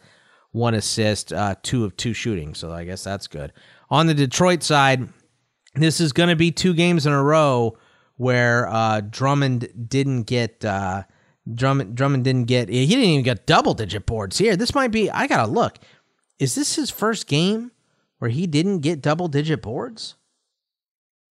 one 0.51 0.73
assist, 0.73 1.33
uh, 1.33 1.55
two 1.61 1.85
of 1.85 1.95
two 1.97 2.13
shooting. 2.13 2.55
So 2.55 2.71
I 2.71 2.85
guess 2.85 3.03
that's 3.03 3.27
good. 3.27 3.51
On 3.89 4.07
the 4.07 4.13
Detroit 4.13 4.63
side, 4.63 5.07
this 5.75 5.99
is 5.99 6.13
going 6.13 6.29
to 6.29 6.35
be 6.35 6.51
two 6.51 6.73
games 6.73 7.05
in 7.05 7.13
a 7.13 7.23
row 7.23 7.77
where 8.17 8.67
uh, 8.67 9.01
Drummond 9.01 9.69
didn't 9.89 10.23
get 10.23 10.63
uh, 10.63 11.03
Drummond. 11.53 11.95
Drummond 11.95 12.23
didn't 12.23 12.45
get. 12.45 12.69
He 12.69 12.85
didn't 12.87 13.05
even 13.05 13.23
get 13.23 13.45
double 13.45 13.73
digit 13.73 14.05
boards 14.05 14.37
here. 14.37 14.55
This 14.55 14.73
might 14.73 14.91
be. 14.91 15.09
I 15.11 15.27
gotta 15.27 15.51
look. 15.51 15.79
Is 16.39 16.55
this 16.55 16.75
his 16.75 16.89
first 16.89 17.27
game 17.27 17.71
where 18.19 18.31
he 18.31 18.47
didn't 18.47 18.79
get 18.79 19.01
double 19.01 19.27
digit 19.27 19.61
boards? 19.61 20.15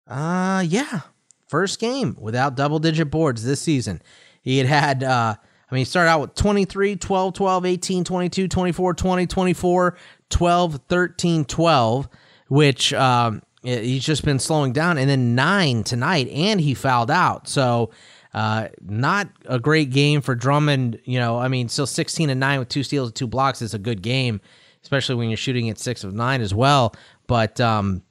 Uh 0.06 0.64
yeah, 0.68 1.02
first 1.48 1.80
game 1.80 2.18
without 2.20 2.56
double 2.56 2.80
digit 2.80 3.10
boards 3.10 3.44
this 3.44 3.62
season. 3.62 4.02
He 4.42 4.58
had 4.58 4.68
had. 4.68 5.04
Uh, 5.04 5.36
I 5.38 5.76
mean, 5.76 5.80
he 5.80 5.86
started 5.86 6.12
out 6.12 6.22
with 6.22 6.36
23, 6.36 6.98
12, 6.98 7.34
12, 7.34 7.66
18, 7.66 8.04
22, 8.04 8.48
24, 8.48 8.94
20, 8.94 9.26
24, 9.26 9.98
12, 10.30 10.80
13, 10.88 11.46
12, 11.46 12.10
which 12.48 12.94
um, 12.94 13.42
he's 13.64 14.04
just 14.04 14.24
been 14.26 14.40
slowing 14.40 14.74
down, 14.74 14.98
and 14.98 15.10
then 15.10 15.36
nine 15.36 15.84
tonight, 15.84 16.28
and 16.30 16.60
he 16.60 16.74
fouled 16.74 17.12
out. 17.12 17.48
So, 17.48 17.92
uh, 18.34 18.68
not 18.82 19.30
a 19.46 19.60
great 19.60 19.90
game 19.90 20.22
for 20.22 20.36
Drummond. 20.36 21.00
You 21.06 21.20
know, 21.20 21.40
I 21.40 21.48
mean, 21.48 21.70
still 21.70 21.88
16 21.88 22.30
and 22.30 22.40
nine 22.40 22.60
with 22.60 22.70
two 22.70 22.84
steals 22.84 23.10
and 23.10 23.16
two 23.16 23.28
blocks 23.28 23.62
is 23.62 23.74
a 23.74 23.80
good 23.80 24.02
game, 24.02 24.42
especially 24.82 25.16
when 25.16 25.30
you're 25.30 25.38
shooting 25.38 25.70
at 25.70 25.80
six 25.80 26.04
of 26.04 26.14
nine 26.14 26.42
as 26.42 26.54
well. 26.54 26.96
But 27.28 27.62
um, 27.62 28.04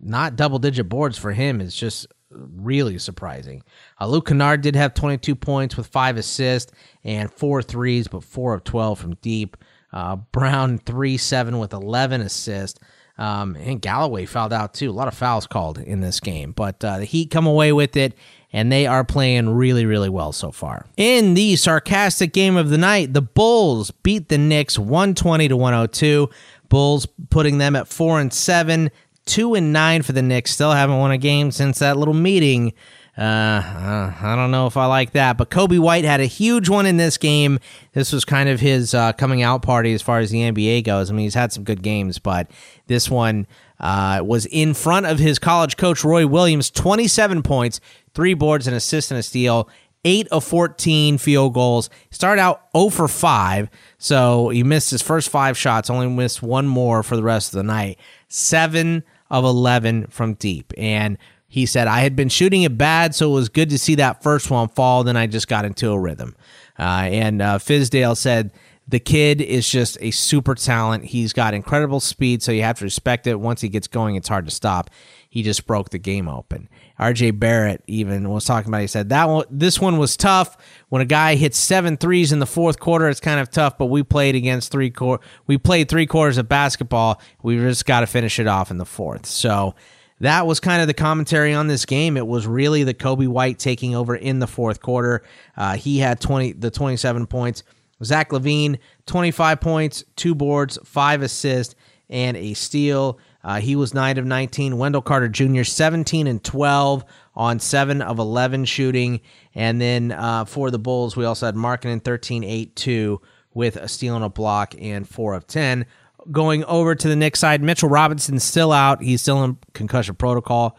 not 0.00 0.36
double 0.36 0.58
digit 0.58 0.88
boards 0.88 1.18
for 1.18 1.32
him 1.32 1.60
is 1.60 1.74
just 1.74 2.06
really 2.30 2.98
surprising. 2.98 3.62
Uh, 4.00 4.06
Luke 4.06 4.26
Kennard 4.26 4.62
did 4.62 4.76
have 4.76 4.94
22 4.94 5.34
points 5.34 5.76
with 5.76 5.86
five 5.86 6.16
assists 6.16 6.72
and 7.04 7.30
four 7.30 7.62
threes, 7.62 8.08
but 8.08 8.24
four 8.24 8.54
of 8.54 8.64
12 8.64 8.98
from 8.98 9.14
deep. 9.16 9.56
Uh, 9.92 10.16
Brown, 10.16 10.78
3 10.78 11.16
7 11.16 11.58
with 11.58 11.72
11 11.72 12.22
assists. 12.22 12.80
Um, 13.18 13.56
and 13.56 13.80
Galloway 13.80 14.24
fouled 14.24 14.52
out 14.52 14.74
too. 14.74 14.90
A 14.90 14.92
lot 14.92 15.08
of 15.08 15.14
fouls 15.14 15.46
called 15.46 15.78
in 15.78 16.00
this 16.00 16.18
game, 16.20 16.52
but 16.52 16.82
uh, 16.84 16.98
the 16.98 17.04
Heat 17.04 17.30
come 17.30 17.46
away 17.46 17.72
with 17.72 17.96
it, 17.96 18.14
and 18.52 18.72
they 18.72 18.86
are 18.86 19.04
playing 19.04 19.50
really, 19.50 19.84
really 19.84 20.08
well 20.08 20.32
so 20.32 20.50
far. 20.50 20.86
In 20.96 21.34
the 21.34 21.56
sarcastic 21.56 22.32
game 22.32 22.56
of 22.56 22.70
the 22.70 22.78
night, 22.78 23.12
the 23.12 23.22
Bulls 23.22 23.90
beat 23.90 24.28
the 24.28 24.38
Knicks 24.38 24.78
120 24.78 25.48
to 25.48 25.56
102. 25.56 26.30
Bulls 26.68 27.06
putting 27.30 27.58
them 27.58 27.76
at 27.76 27.86
four 27.86 28.18
and 28.18 28.32
seven, 28.32 28.90
two 29.26 29.54
and 29.54 29.72
nine 29.72 30.02
for 30.02 30.12
the 30.12 30.22
Knicks. 30.22 30.52
Still 30.52 30.72
haven't 30.72 30.98
won 30.98 31.10
a 31.10 31.18
game 31.18 31.50
since 31.50 31.78
that 31.80 31.98
little 31.98 32.14
meeting 32.14 32.72
uh, 33.16 33.20
I 33.22 34.34
don't 34.36 34.50
know 34.50 34.66
if 34.66 34.78
I 34.78 34.86
like 34.86 35.12
that, 35.12 35.36
but 35.36 35.50
Coby 35.50 35.78
White 35.78 36.04
had 36.04 36.20
a 36.20 36.26
huge 36.26 36.70
one 36.70 36.86
in 36.86 36.96
this 36.96 37.18
game. 37.18 37.58
This 37.92 38.10
was 38.10 38.24
kind 38.24 38.48
of 38.48 38.60
his 38.60 38.94
uh, 38.94 39.12
coming 39.12 39.42
out 39.42 39.60
party 39.60 39.92
as 39.92 40.00
far 40.00 40.20
as 40.20 40.30
the 40.30 40.38
NBA 40.38 40.84
goes. 40.84 41.10
I 41.10 41.14
mean, 41.14 41.24
he's 41.24 41.34
had 41.34 41.52
some 41.52 41.62
good 41.62 41.82
games, 41.82 42.18
but 42.18 42.50
this 42.86 43.10
one 43.10 43.46
uh, 43.78 44.22
was 44.24 44.46
in 44.46 44.72
front 44.72 45.04
of 45.04 45.18
his 45.18 45.38
college 45.38 45.76
coach, 45.76 46.04
Roy 46.04 46.26
Williams 46.26 46.70
27 46.70 47.42
points, 47.42 47.80
three 48.14 48.32
boards, 48.32 48.66
an 48.66 48.72
assist, 48.72 49.10
and 49.10 49.20
a 49.20 49.22
steal. 49.22 49.68
8 50.04 50.26
of 50.28 50.42
14 50.42 51.18
field 51.18 51.54
goals. 51.54 51.90
Started 52.10 52.40
out 52.40 52.62
0 52.76 52.88
for 52.88 53.08
5, 53.08 53.68
so 53.98 54.48
he 54.48 54.64
missed 54.64 54.90
his 54.90 55.02
first 55.02 55.28
five 55.28 55.56
shots, 55.56 55.90
only 55.90 56.08
missed 56.08 56.42
one 56.42 56.66
more 56.66 57.02
for 57.02 57.14
the 57.14 57.22
rest 57.22 57.52
of 57.52 57.58
the 57.58 57.62
night. 57.62 57.98
7 58.28 59.04
of 59.30 59.44
11 59.44 60.06
from 60.08 60.34
deep. 60.34 60.72
And 60.76 61.18
he 61.52 61.66
said, 61.66 61.86
I 61.86 62.00
had 62.00 62.16
been 62.16 62.30
shooting 62.30 62.62
it 62.62 62.78
bad, 62.78 63.14
so 63.14 63.30
it 63.30 63.34
was 63.34 63.50
good 63.50 63.68
to 63.68 63.78
see 63.78 63.96
that 63.96 64.22
first 64.22 64.50
one 64.50 64.68
fall. 64.68 65.04
Then 65.04 65.18
I 65.18 65.26
just 65.26 65.48
got 65.48 65.66
into 65.66 65.90
a 65.90 66.00
rhythm. 66.00 66.34
Uh, 66.78 66.82
and 67.12 67.42
uh, 67.42 67.58
Fizdale 67.58 68.16
said, 68.16 68.52
the 68.88 68.98
kid 68.98 69.42
is 69.42 69.68
just 69.68 69.98
a 70.00 70.12
super 70.12 70.54
talent. 70.54 71.04
He's 71.04 71.34
got 71.34 71.52
incredible 71.52 72.00
speed, 72.00 72.42
so 72.42 72.52
you 72.52 72.62
have 72.62 72.78
to 72.78 72.84
respect 72.86 73.26
it. 73.26 73.38
Once 73.38 73.60
he 73.60 73.68
gets 73.68 73.86
going, 73.86 74.16
it's 74.16 74.28
hard 74.28 74.46
to 74.46 74.50
stop. 74.50 74.88
He 75.28 75.42
just 75.42 75.66
broke 75.66 75.90
the 75.90 75.98
game 75.98 76.26
open. 76.26 76.70
RJ 76.98 77.38
Barrett 77.38 77.84
even 77.86 78.30
was 78.30 78.46
talking 78.46 78.70
about. 78.70 78.80
He 78.80 78.86
said 78.86 79.10
that 79.10 79.28
one, 79.28 79.44
this 79.50 79.78
one 79.78 79.98
was 79.98 80.16
tough. 80.16 80.56
When 80.88 81.02
a 81.02 81.06
guy 81.06 81.34
hits 81.34 81.58
seven 81.58 81.98
threes 81.98 82.32
in 82.32 82.38
the 82.38 82.46
fourth 82.46 82.80
quarter, 82.80 83.10
it's 83.10 83.20
kind 83.20 83.40
of 83.40 83.50
tough. 83.50 83.76
But 83.76 83.86
we 83.86 84.02
played 84.02 84.36
against 84.36 84.72
three 84.72 84.88
quarter. 84.88 85.22
We 85.46 85.58
played 85.58 85.90
three 85.90 86.06
quarters 86.06 86.38
of 86.38 86.48
basketball. 86.48 87.20
We 87.42 87.58
just 87.58 87.84
got 87.84 88.00
to 88.00 88.06
finish 88.06 88.38
it 88.38 88.46
off 88.46 88.70
in 88.70 88.78
the 88.78 88.86
fourth. 88.86 89.26
So 89.26 89.74
that 90.22 90.46
was 90.46 90.60
kind 90.60 90.80
of 90.80 90.86
the 90.86 90.94
commentary 90.94 91.52
on 91.52 91.66
this 91.66 91.84
game. 91.84 92.16
It 92.16 92.26
was 92.26 92.46
really 92.46 92.84
the 92.84 92.94
Coby 92.94 93.28
White 93.28 93.58
taking 93.58 93.94
over 93.94 94.16
in 94.16 94.38
the 94.38 94.46
fourth 94.46 94.80
quarter. 94.80 95.22
Uh, 95.56 95.76
he 95.76 95.98
had 95.98 96.20
twenty 96.20 96.52
the 96.52 96.70
twenty 96.70 96.96
seven 96.96 97.26
points. 97.26 97.62
Zach 98.04 98.30
LaVine, 98.30 98.78
25 99.06 99.60
points, 99.60 100.04
two 100.16 100.34
boards, 100.34 100.78
five 100.84 101.22
assists, 101.22 101.74
and 102.10 102.36
a 102.36 102.54
steal. 102.54 103.18
Uh, 103.44 103.60
he 103.60 103.76
was 103.76 103.94
9 103.94 104.18
of 104.18 104.24
19. 104.24 104.78
Wendell 104.78 105.02
Carter 105.02 105.28
Jr., 105.28 105.62
17 105.62 106.26
and 106.26 106.42
12 106.42 107.04
on 107.34 107.58
7 107.58 108.02
of 108.02 108.18
11 108.18 108.64
shooting. 108.64 109.20
And 109.54 109.80
then 109.80 110.12
uh, 110.12 110.44
for 110.44 110.70
the 110.70 110.78
Bulls, 110.78 111.16
we 111.16 111.24
also 111.24 111.46
had 111.46 111.54
Markkanen 111.54 112.02
13 112.02 112.44
8 112.44 112.76
2 112.76 113.20
with 113.54 113.76
a 113.76 113.88
steal 113.88 114.16
and 114.16 114.24
a 114.24 114.28
block 114.28 114.74
and 114.78 115.08
4 115.08 115.34
of 115.34 115.46
10. 115.46 115.86
Going 116.30 116.64
over 116.64 116.94
to 116.94 117.08
the 117.08 117.16
Knicks 117.16 117.40
side, 117.40 117.62
Mitchell 117.62 117.88
Robinson's 117.88 118.44
still 118.44 118.72
out. 118.72 119.02
He's 119.02 119.22
still 119.22 119.42
in 119.44 119.58
concussion 119.72 120.14
protocol. 120.14 120.78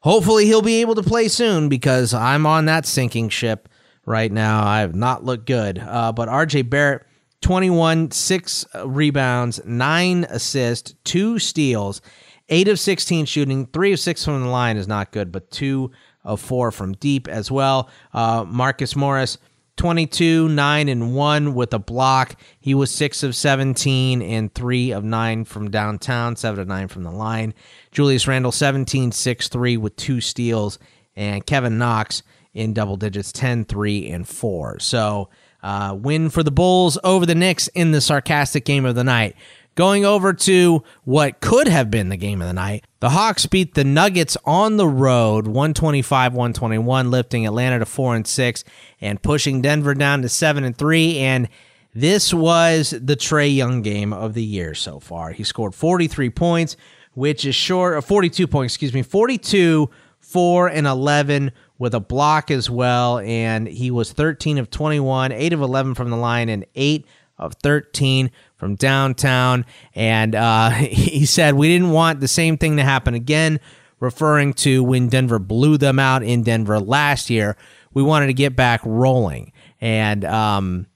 Hopefully, 0.00 0.46
he'll 0.46 0.62
be 0.62 0.80
able 0.80 0.94
to 0.94 1.02
play 1.02 1.28
soon 1.28 1.68
because 1.68 2.14
I'm 2.14 2.46
on 2.46 2.66
that 2.66 2.86
sinking 2.86 3.28
ship 3.30 3.68
right 4.06 4.30
now. 4.30 4.64
I 4.64 4.80
have 4.80 4.94
not 4.94 5.24
looked 5.24 5.46
good. 5.46 5.78
Uh, 5.78 6.12
but 6.12 6.28
RJ 6.28 6.70
Barrett, 6.70 7.04
21, 7.42 8.10
six 8.12 8.64
rebounds, 8.84 9.60
nine 9.64 10.24
assists, 10.30 10.94
two 11.04 11.38
steals, 11.38 12.00
eight 12.48 12.68
of 12.68 12.80
16 12.80 13.26
shooting, 13.26 13.66
three 13.66 13.92
of 13.92 14.00
six 14.00 14.24
from 14.24 14.42
the 14.42 14.48
line 14.48 14.76
is 14.76 14.88
not 14.88 15.12
good, 15.12 15.30
but 15.30 15.50
two 15.50 15.90
of 16.24 16.40
four 16.40 16.70
from 16.70 16.94
deep 16.94 17.28
as 17.28 17.50
well. 17.50 17.88
Uh, 18.12 18.44
Marcus 18.46 18.96
Morris, 18.96 19.38
22, 19.78 20.48
9 20.48 20.88
and 20.88 21.14
1 21.14 21.54
with 21.54 21.72
a 21.72 21.78
block. 21.78 22.34
He 22.60 22.74
was 22.74 22.90
6 22.90 23.22
of 23.22 23.34
17 23.34 24.20
and 24.20 24.52
3 24.52 24.90
of 24.90 25.04
9 25.04 25.44
from 25.44 25.70
downtown, 25.70 26.36
7 26.36 26.60
of 26.60 26.68
9 26.68 26.88
from 26.88 27.04
the 27.04 27.10
line. 27.10 27.54
Julius 27.90 28.28
Randle, 28.28 28.52
17, 28.52 29.12
6 29.12 29.48
3 29.48 29.76
with 29.76 29.96
two 29.96 30.20
steals. 30.20 30.78
And 31.16 31.46
Kevin 31.46 31.78
Knox 31.78 32.22
in 32.52 32.74
double 32.74 32.96
digits 32.96 33.32
10, 33.32 33.64
3 33.64 34.10
and 34.10 34.28
4. 34.28 34.78
So, 34.80 35.30
uh, 35.62 35.96
win 35.98 36.30
for 36.30 36.42
the 36.42 36.50
Bulls 36.50 36.98
over 37.02 37.26
the 37.26 37.34
Knicks 37.34 37.68
in 37.68 37.92
the 37.92 38.00
sarcastic 38.00 38.64
game 38.64 38.84
of 38.84 38.94
the 38.94 39.04
night. 39.04 39.34
Going 39.78 40.04
over 40.04 40.32
to 40.32 40.82
what 41.04 41.40
could 41.40 41.68
have 41.68 41.88
been 41.88 42.08
the 42.08 42.16
game 42.16 42.42
of 42.42 42.48
the 42.48 42.52
night, 42.52 42.84
the 42.98 43.10
Hawks 43.10 43.46
beat 43.46 43.74
the 43.74 43.84
Nuggets 43.84 44.36
on 44.44 44.76
the 44.76 44.88
road 44.88 45.46
125 45.46 46.32
121, 46.32 47.12
lifting 47.12 47.46
Atlanta 47.46 47.78
to 47.78 47.86
4 47.86 48.16
and 48.16 48.26
6 48.26 48.64
and 49.00 49.22
pushing 49.22 49.62
Denver 49.62 49.94
down 49.94 50.22
to 50.22 50.28
7 50.28 50.64
and 50.64 50.76
3. 50.76 51.18
And 51.18 51.48
this 51.94 52.34
was 52.34 52.90
the 52.90 53.14
Trae 53.14 53.54
Young 53.54 53.82
game 53.82 54.12
of 54.12 54.34
the 54.34 54.42
year 54.42 54.74
so 54.74 54.98
far. 54.98 55.30
He 55.30 55.44
scored 55.44 55.76
43 55.76 56.28
points, 56.30 56.76
which 57.14 57.44
is 57.44 57.54
short 57.54 57.96
of 57.96 58.04
42 58.04 58.48
points, 58.48 58.74
excuse 58.74 58.92
me, 58.92 59.02
42, 59.02 59.88
4 60.18 60.68
and 60.70 60.88
11 60.88 61.52
with 61.78 61.94
a 61.94 62.00
block 62.00 62.50
as 62.50 62.68
well. 62.68 63.20
And 63.20 63.68
he 63.68 63.92
was 63.92 64.12
13 64.12 64.58
of 64.58 64.70
21, 64.70 65.30
8 65.30 65.52
of 65.52 65.60
11 65.60 65.94
from 65.94 66.10
the 66.10 66.16
line, 66.16 66.48
and 66.48 66.66
8 66.74 67.06
of 67.38 67.54
13 67.62 68.30
from 68.56 68.74
downtown. 68.74 69.64
And 69.94 70.34
uh, 70.34 70.70
he 70.70 71.26
said, 71.26 71.54
We 71.54 71.68
didn't 71.68 71.90
want 71.90 72.20
the 72.20 72.28
same 72.28 72.58
thing 72.58 72.76
to 72.76 72.84
happen 72.84 73.14
again, 73.14 73.60
referring 74.00 74.54
to 74.54 74.82
when 74.82 75.08
Denver 75.08 75.38
blew 75.38 75.78
them 75.78 75.98
out 75.98 76.22
in 76.22 76.42
Denver 76.42 76.80
last 76.80 77.30
year. 77.30 77.56
We 77.94 78.02
wanted 78.02 78.26
to 78.26 78.34
get 78.34 78.54
back 78.54 78.80
rolling. 78.84 79.52
And 79.80 80.24
um, 80.24 80.86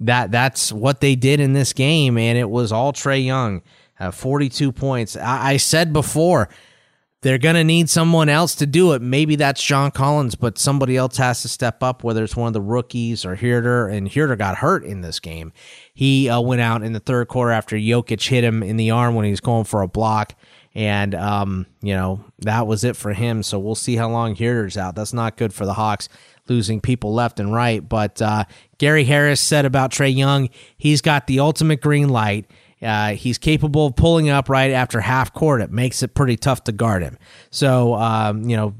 that 0.00 0.30
that's 0.30 0.72
what 0.72 1.00
they 1.00 1.16
did 1.16 1.40
in 1.40 1.52
this 1.52 1.72
game. 1.72 2.16
And 2.16 2.38
it 2.38 2.48
was 2.48 2.72
all 2.72 2.92
Trae 2.92 3.24
Young, 3.24 3.62
uh, 3.98 4.10
42 4.10 4.72
points. 4.72 5.16
I, 5.16 5.52
I 5.52 5.56
said 5.56 5.92
before, 5.92 6.48
they're 7.20 7.38
going 7.38 7.56
to 7.56 7.64
need 7.64 7.90
someone 7.90 8.28
else 8.28 8.54
to 8.56 8.66
do 8.66 8.92
it. 8.92 9.02
Maybe 9.02 9.34
that's 9.34 9.62
John 9.62 9.90
Collins, 9.90 10.36
but 10.36 10.56
somebody 10.56 10.96
else 10.96 11.16
has 11.16 11.42
to 11.42 11.48
step 11.48 11.82
up, 11.82 12.04
whether 12.04 12.22
it's 12.22 12.36
one 12.36 12.46
of 12.46 12.52
the 12.52 12.60
rookies 12.60 13.24
or 13.24 13.36
Huerter. 13.36 13.92
And 13.92 14.08
Huerter 14.08 14.38
got 14.38 14.58
hurt 14.58 14.84
in 14.84 15.00
this 15.00 15.18
game. 15.18 15.52
He 15.92 16.28
uh, 16.28 16.40
went 16.40 16.60
out 16.60 16.84
in 16.84 16.92
the 16.92 17.00
third 17.00 17.26
quarter 17.26 17.50
after 17.50 17.76
Jokic 17.76 18.28
hit 18.28 18.44
him 18.44 18.62
in 18.62 18.76
the 18.76 18.92
arm 18.92 19.16
when 19.16 19.24
he 19.24 19.32
was 19.32 19.40
going 19.40 19.64
for 19.64 19.82
a 19.82 19.88
block. 19.88 20.34
And, 20.74 21.14
um, 21.16 21.66
you 21.82 21.94
know, 21.94 22.24
that 22.40 22.68
was 22.68 22.84
it 22.84 22.94
for 22.94 23.12
him. 23.12 23.42
So 23.42 23.58
we'll 23.58 23.74
see 23.74 23.96
how 23.96 24.08
long 24.08 24.36
Huerter's 24.36 24.76
out. 24.76 24.94
That's 24.94 25.12
not 25.12 25.36
good 25.36 25.52
for 25.52 25.66
the 25.66 25.74
Hawks, 25.74 26.08
losing 26.46 26.80
people 26.80 27.12
left 27.12 27.40
and 27.40 27.52
right. 27.52 27.86
But 27.86 28.22
uh, 28.22 28.44
Gary 28.76 29.02
Harris 29.02 29.40
said 29.40 29.64
about 29.64 29.90
Trae 29.90 30.14
Young, 30.14 30.50
he's 30.76 31.00
got 31.00 31.26
the 31.26 31.40
ultimate 31.40 31.80
green 31.80 32.10
light. 32.10 32.48
Uh, 32.80 33.10
he's 33.10 33.38
capable 33.38 33.86
of 33.86 33.96
pulling 33.96 34.28
up 34.28 34.48
right 34.48 34.70
after 34.70 35.00
half 35.00 35.32
court. 35.32 35.60
It 35.60 35.70
makes 35.70 36.02
it 36.02 36.14
pretty 36.14 36.36
tough 36.36 36.64
to 36.64 36.72
guard 36.72 37.02
him. 37.02 37.18
So, 37.50 37.94
um, 37.94 38.48
you 38.48 38.56
know, 38.56 38.74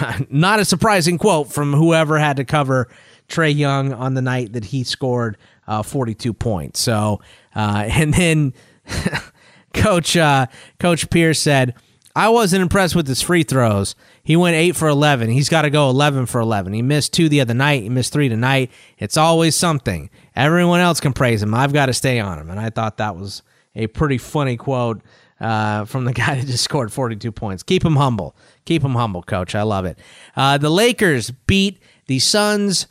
not 0.30 0.60
a 0.60 0.64
surprising 0.64 1.18
quote 1.18 1.52
from 1.52 1.72
whoever 1.72 2.18
had 2.18 2.36
to 2.36 2.44
cover 2.44 2.88
Trae 3.28 3.54
Young 3.54 3.92
on 3.92 4.14
the 4.14 4.22
night 4.22 4.52
that 4.52 4.66
he 4.66 4.84
scored 4.84 5.36
uh, 5.66 5.82
42 5.82 6.32
points. 6.34 6.80
So, 6.80 7.20
uh, 7.54 7.84
and 7.88 8.12
then 8.14 8.52
Coach 9.74 10.16
uh, 10.16 10.46
Coach 10.78 11.08
Pierce 11.08 11.40
said, 11.40 11.74
"I 12.14 12.28
wasn't 12.28 12.62
impressed 12.62 12.94
with 12.94 13.08
his 13.08 13.22
free 13.22 13.42
throws. 13.42 13.94
He 14.22 14.36
went 14.36 14.54
eight 14.54 14.76
for 14.76 14.88
11. 14.88 15.30
He's 15.30 15.48
got 15.48 15.62
to 15.62 15.70
go 15.70 15.90
11 15.90 16.26
for 16.26 16.40
11. 16.40 16.72
He 16.74 16.82
missed 16.82 17.12
two 17.12 17.28
the 17.28 17.40
other 17.40 17.54
night. 17.54 17.82
He 17.82 17.88
missed 17.88 18.12
three 18.12 18.28
tonight. 18.28 18.70
It's 18.98 19.16
always 19.16 19.56
something. 19.56 20.10
Everyone 20.34 20.80
else 20.80 21.00
can 21.00 21.12
praise 21.12 21.42
him. 21.42 21.54
I've 21.54 21.72
got 21.72 21.86
to 21.86 21.92
stay 21.92 22.20
on 22.20 22.38
him." 22.38 22.50
And 22.50 22.58
I 22.58 22.70
thought 22.70 22.98
that 22.98 23.16
was 23.16 23.42
a 23.74 23.86
pretty 23.88 24.18
funny 24.18 24.56
quote. 24.56 25.02
Uh, 25.40 25.84
from 25.86 26.04
the 26.04 26.12
guy 26.12 26.36
that 26.36 26.46
just 26.46 26.62
scored 26.62 26.92
42 26.92 27.32
points. 27.32 27.64
Keep 27.64 27.84
him 27.84 27.96
humble. 27.96 28.36
Keep 28.64 28.84
him 28.84 28.92
humble, 28.92 29.24
coach. 29.24 29.56
I 29.56 29.62
love 29.62 29.84
it. 29.86 29.98
Uh, 30.36 30.56
the 30.56 30.70
Lakers 30.70 31.32
beat 31.32 31.82
the 32.06 32.20
Suns 32.20 32.86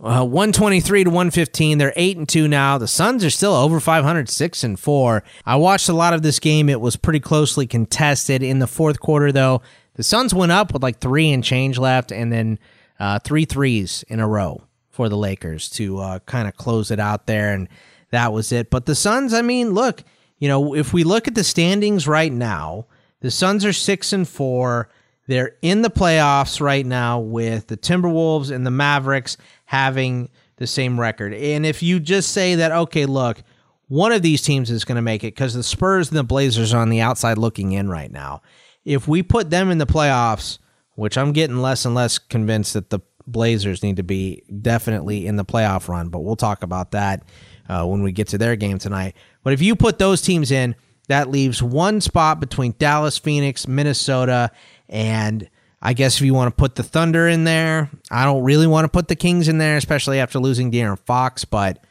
uh, 0.00 0.24
123 0.24 1.04
to 1.04 1.10
115. 1.10 1.78
They're 1.78 1.92
8 1.96 2.16
and 2.18 2.28
2 2.28 2.48
now. 2.48 2.78
The 2.78 2.88
Suns 2.88 3.24
are 3.24 3.30
still 3.30 3.54
over 3.54 3.80
500, 3.80 4.28
6 4.28 4.64
and 4.64 4.78
4. 4.78 5.24
I 5.44 5.56
watched 5.56 5.88
a 5.88 5.94
lot 5.94 6.14
of 6.14 6.22
this 6.22 6.38
game. 6.38 6.68
It 6.68 6.80
was 6.80 6.96
pretty 6.96 7.20
closely 7.20 7.66
contested 7.66 8.42
in 8.42 8.58
the 8.58 8.66
fourth 8.66 9.00
quarter, 9.00 9.32
though. 9.32 9.62
The 9.94 10.02
Suns 10.02 10.34
went 10.34 10.52
up 10.52 10.72
with 10.72 10.82
like 10.82 10.98
three 10.98 11.32
and 11.32 11.42
change 11.42 11.78
left, 11.78 12.12
and 12.12 12.30
then 12.30 12.58
uh, 13.00 13.18
three 13.20 13.46
threes 13.46 14.04
in 14.08 14.20
a 14.20 14.28
row 14.28 14.62
for 14.96 15.10
the 15.10 15.16
Lakers 15.16 15.68
to 15.68 15.98
uh, 15.98 16.18
kind 16.20 16.48
of 16.48 16.56
close 16.56 16.90
it 16.90 16.98
out 16.98 17.26
there. 17.26 17.52
And 17.52 17.68
that 18.10 18.32
was 18.32 18.50
it. 18.50 18.70
But 18.70 18.86
the 18.86 18.94
Suns, 18.94 19.34
I 19.34 19.42
mean, 19.42 19.72
look, 19.72 20.02
you 20.38 20.48
know, 20.48 20.74
if 20.74 20.92
we 20.94 21.04
look 21.04 21.28
at 21.28 21.34
the 21.34 21.44
standings 21.44 22.08
right 22.08 22.32
now, 22.32 22.86
the 23.20 23.30
Suns 23.30 23.64
are 23.64 23.74
6 23.74 24.12
and 24.14 24.26
4. 24.26 24.88
They're 25.26 25.56
in 25.60 25.82
the 25.82 25.90
playoffs 25.90 26.60
right 26.60 26.86
now 26.86 27.20
with 27.20 27.66
the 27.66 27.76
Timberwolves 27.76 28.50
and 28.50 28.66
the 28.66 28.70
Mavericks 28.70 29.36
having 29.66 30.30
the 30.56 30.66
same 30.66 30.98
record. 30.98 31.34
And 31.34 31.66
if 31.66 31.82
you 31.82 32.00
just 32.00 32.32
say 32.32 32.54
that, 32.54 32.72
okay, 32.72 33.04
look, 33.04 33.42
one 33.88 34.12
of 34.12 34.22
these 34.22 34.40
teams 34.40 34.70
is 34.70 34.84
going 34.84 34.96
to 34.96 35.02
make 35.02 35.24
it 35.24 35.34
because 35.34 35.52
the 35.52 35.62
Spurs 35.62 36.08
and 36.08 36.16
the 36.16 36.24
Blazers 36.24 36.72
are 36.72 36.80
on 36.80 36.88
the 36.88 37.02
outside 37.02 37.36
looking 37.36 37.72
in 37.72 37.90
right 37.90 38.10
now. 38.10 38.40
If 38.84 39.06
we 39.06 39.22
put 39.22 39.50
them 39.50 39.70
in 39.70 39.78
the 39.78 39.86
playoffs, 39.86 40.58
which 40.94 41.18
I'm 41.18 41.32
getting 41.32 41.58
less 41.58 41.84
and 41.84 41.94
less 41.94 42.18
convinced 42.18 42.72
that 42.72 42.90
the 42.90 43.00
Blazers 43.26 43.82
need 43.82 43.96
to 43.96 44.02
be 44.02 44.42
definitely 44.62 45.26
in 45.26 45.36
the 45.36 45.44
playoff 45.44 45.88
run, 45.88 46.08
but 46.08 46.20
we'll 46.20 46.36
talk 46.36 46.62
about 46.62 46.92
that 46.92 47.24
uh, 47.68 47.84
when 47.86 48.02
we 48.02 48.12
get 48.12 48.28
to 48.28 48.38
their 48.38 48.56
game 48.56 48.78
tonight. 48.78 49.16
But 49.42 49.52
if 49.52 49.62
you 49.62 49.76
put 49.76 49.98
those 49.98 50.22
teams 50.22 50.50
in, 50.50 50.76
that 51.08 51.30
leaves 51.30 51.62
one 51.62 52.00
spot 52.00 52.40
between 52.40 52.74
Dallas, 52.78 53.18
Phoenix, 53.18 53.68
Minnesota, 53.68 54.50
and 54.88 55.48
I 55.80 55.92
guess 55.92 56.16
if 56.16 56.22
you 56.22 56.34
want 56.34 56.54
to 56.54 56.56
put 56.56 56.74
the 56.74 56.82
Thunder 56.82 57.28
in 57.28 57.44
there, 57.44 57.90
I 58.10 58.24
don't 58.24 58.42
really 58.42 58.66
want 58.66 58.84
to 58.84 58.88
put 58.88 59.08
the 59.08 59.16
Kings 59.16 59.48
in 59.48 59.58
there, 59.58 59.76
especially 59.76 60.18
after 60.18 60.38
losing 60.38 60.72
De'Aaron 60.72 60.98
Fox. 60.98 61.44
But 61.44 61.84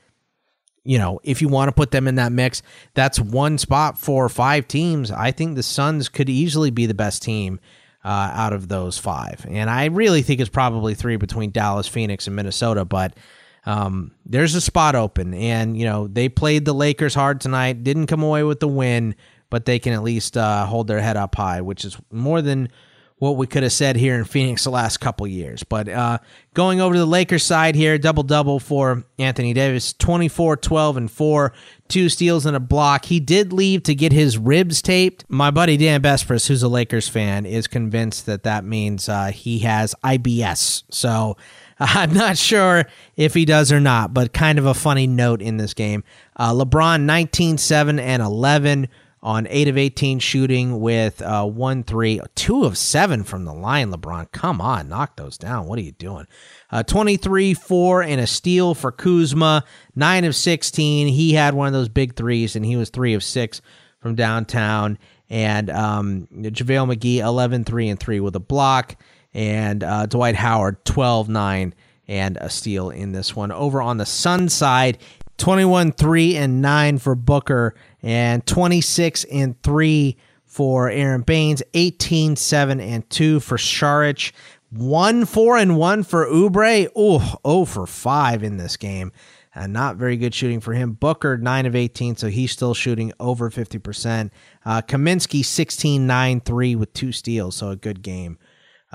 you 0.84 1.00
know, 1.00 1.19
if 1.24 1.41
you 1.41 1.48
want 1.48 1.69
to 1.69 1.74
put 1.74 1.91
them 1.91 2.08
in 2.08 2.15
that 2.15 2.32
mix, 2.32 2.62
that's 2.93 3.19
one 3.19 3.58
spot 3.58 3.98
for 3.98 4.30
five 4.30 4.67
teams. 4.67 5.12
I 5.12 5.32
think 5.32 5.56
the 5.56 5.63
Suns 5.63 6.10
could 6.10 6.30
easily 6.30 6.69
be 6.69 6.86
the 6.86 6.93
best 6.93 7.24
team 7.24 7.60
uh, 8.06 8.32
out 8.34 8.54
of 8.54 8.68
those 8.68 9.00
five. 9.00 9.46
And 9.50 9.68
I 9.68 9.86
really 9.86 10.22
think 10.22 10.39
it's 10.39 10.50
probably 10.50 10.94
three 10.94 11.18
between 11.18 11.50
Dallas, 11.50 11.88
Phoenix, 11.88 12.28
and 12.28 12.36
Minnesota. 12.36 12.86
But 12.86 13.18
um, 13.65 14.12
there's 14.28 14.54
a 14.54 14.62
spot 14.62 14.94
open. 14.94 15.34
And, 15.34 15.76
you 15.76 15.86
know, 15.86 16.08
they 16.08 16.30
played 16.30 16.65
the 16.65 16.74
Lakers 16.74 17.15
hard 17.15 17.41
tonight, 17.41 17.84
didn't 17.84 18.06
come 18.06 18.22
away 18.22 18.44
with 18.44 18.60
the 18.60 18.68
win, 18.68 19.15
but 19.50 19.65
they 19.65 19.80
can 19.80 19.94
at 19.94 20.04
least 20.04 20.38
uh, 20.38 20.68
hold 20.68 20.88
their 20.88 21.02
head 21.02 21.18
up 21.18 21.34
high, 21.34 21.62
which 21.62 21.84
is 21.84 21.98
more 22.12 22.44
than 22.44 22.70
what 23.17 23.38
we 23.38 23.47
could 23.47 23.63
have 23.63 23.71
said 23.71 23.95
here 23.95 24.15
in 24.15 24.25
Phoenix 24.25 24.65
the 24.65 24.69
last 24.69 24.97
couple 24.97 25.25
years. 25.25 25.63
But 25.63 25.88
uh, 25.88 26.17
going 26.54 26.82
over 26.82 26.93
to 26.95 26.99
the 26.99 27.06
Lakers 27.06 27.43
side 27.43 27.73
here, 27.75 27.97
double 27.97 28.23
double 28.23 28.60
for 28.60 29.06
Anthony 29.17 29.54
Davis 29.54 29.93
24, 29.93 30.58
12, 30.58 30.97
and 30.97 31.12
4, 31.12 31.54
two 31.88 32.10
steals 32.10 32.45
and 32.45 32.58
a 32.58 32.60
block. 32.60 33.06
He 33.06 33.21
did 33.21 33.54
leave 33.54 33.84
to 33.84 33.95
get 33.95 34.12
his 34.12 34.38
ribs 34.38 34.82
taped. 34.82 35.23
My 35.30 35.49
buddy 35.49 35.78
Dan 35.78 36.01
Bespris, 36.01 36.47
who's 36.47 36.63
a 36.63 36.67
Lakers 36.67 37.08
fan, 37.08 37.45
is 37.45 37.67
convinced 37.67 38.25
that 38.25 38.43
that 38.43 38.65
means 38.65 39.08
uh, 39.08 39.28
he 39.28 39.60
has 39.60 39.95
IBS. 40.04 40.84
So. 40.89 41.38
I'm 41.78 42.13
not 42.13 42.38
sure 42.38 42.86
if 43.17 43.34
he 43.34 43.43
does 43.43 43.69
or 43.69 43.82
not, 43.82 44.13
but 44.13 44.32
kind 44.32 44.58
of 44.60 44.65
a 44.65 44.73
funny 44.73 45.08
note 45.08 45.41
in 45.41 45.58
this 45.58 45.73
game. 45.73 46.06
Uh, 46.38 46.54
LeBron 46.54 47.01
19, 47.01 47.58
7, 47.58 47.99
and 47.99 48.23
11 48.23 48.88
on 49.25 49.47
8 49.49 49.69
of 49.69 49.75
18 49.75 50.19
shooting 50.19 50.79
with 50.79 51.19
uh, 51.23 51.43
1 51.43 51.83
3, 51.83 52.21
2 52.35 52.63
of 52.63 52.77
7 52.77 53.23
from 53.23 53.43
the 53.43 53.53
line, 53.55 53.91
LeBron. 53.91 54.31
Come 54.31 54.61
on, 54.61 54.88
knock 54.88 55.15
those 55.15 55.35
down. 55.35 55.65
What 55.65 55.79
are 55.79 55.81
you 55.81 55.93
doing? 55.93 56.27
Uh, 56.71 56.83
23 56.83 57.55
4 57.55 58.03
and 58.03 58.21
a 58.21 58.27
steal 58.27 58.75
for 58.75 58.91
Kuzma, 58.91 59.63
9 59.95 60.25
of 60.25 60.35
16. 60.35 61.07
He 61.07 61.33
had 61.33 61.55
one 61.55 61.65
of 61.65 61.73
those 61.73 61.89
big 61.89 62.15
threes, 62.15 62.55
and 62.55 62.63
he 62.63 62.75
was 62.75 62.91
3 62.91 63.15
of 63.15 63.23
6 63.23 63.61
from 63.99 64.13
downtown. 64.13 64.99
And 65.27 65.71
um, 65.71 66.27
JaVale 66.31 66.95
McGee, 66.95 67.17
11 67.17 67.63
3 67.63 67.89
and 67.89 67.99
3 67.99 68.19
with 68.19 68.35
a 68.35 68.39
block. 68.39 68.95
And 69.33 69.83
uh, 69.83 70.05
Dwight 70.05 70.35
Howard, 70.35 70.85
12 70.85 71.29
9 71.29 71.73
and 72.07 72.38
a 72.38 72.51
steal 72.51 72.91
in 72.91 73.11
this 73.11 73.35
one. 73.35 73.51
Over 73.51 73.81
on 73.81 73.97
the 73.97 74.05
Sun 74.05 74.49
side, 74.49 74.99
21 75.38 75.93
3 75.93 76.38
and 76.38 76.61
9 76.61 76.97
for 76.99 77.15
Booker 77.15 77.73
and 78.06 78.46
26 78.46 79.24
and 79.26 79.62
3 79.63 80.15
for 80.46 80.89
Aron 80.89 81.24
Baynes, 81.24 81.63
18 81.74 82.38
7 82.38 82.80
and 82.80 83.10
2 83.10 83.39
for 83.41 83.58
Saric, 83.58 84.32
1 84.70 85.26
4 85.26 85.58
and 85.58 85.78
1 85.78 86.04
for 86.04 86.28
Oubre. 86.28 86.88
Oh, 86.96 87.36
0 87.46 87.65
for 87.65 87.88
5 87.88 88.44
in 88.44 88.58
this 88.58 88.78
game. 88.78 89.12
Uh, 89.56 89.68
not 89.68 89.96
very 89.96 90.18
good 90.18 90.36
shooting 90.36 90.60
for 90.60 90.74
him. 90.74 90.91
Booker, 90.91 91.38
9 91.38 91.65
of 91.65 91.76
18, 91.76 92.18
so 92.18 92.28
he's 92.28 92.52
still 92.52 92.74
shooting 92.74 93.12
over 93.20 93.50
50%. 93.50 94.30
Uh, 94.65 94.82
Kaminsky, 94.82 95.44
16 95.44 96.06
9 96.06 96.41
3 96.41 96.76
with 96.76 96.94
two 96.94 97.12
steals, 97.12 97.56
so 97.56 97.70
a 97.70 97.76
good 97.76 98.02
game 98.02 98.38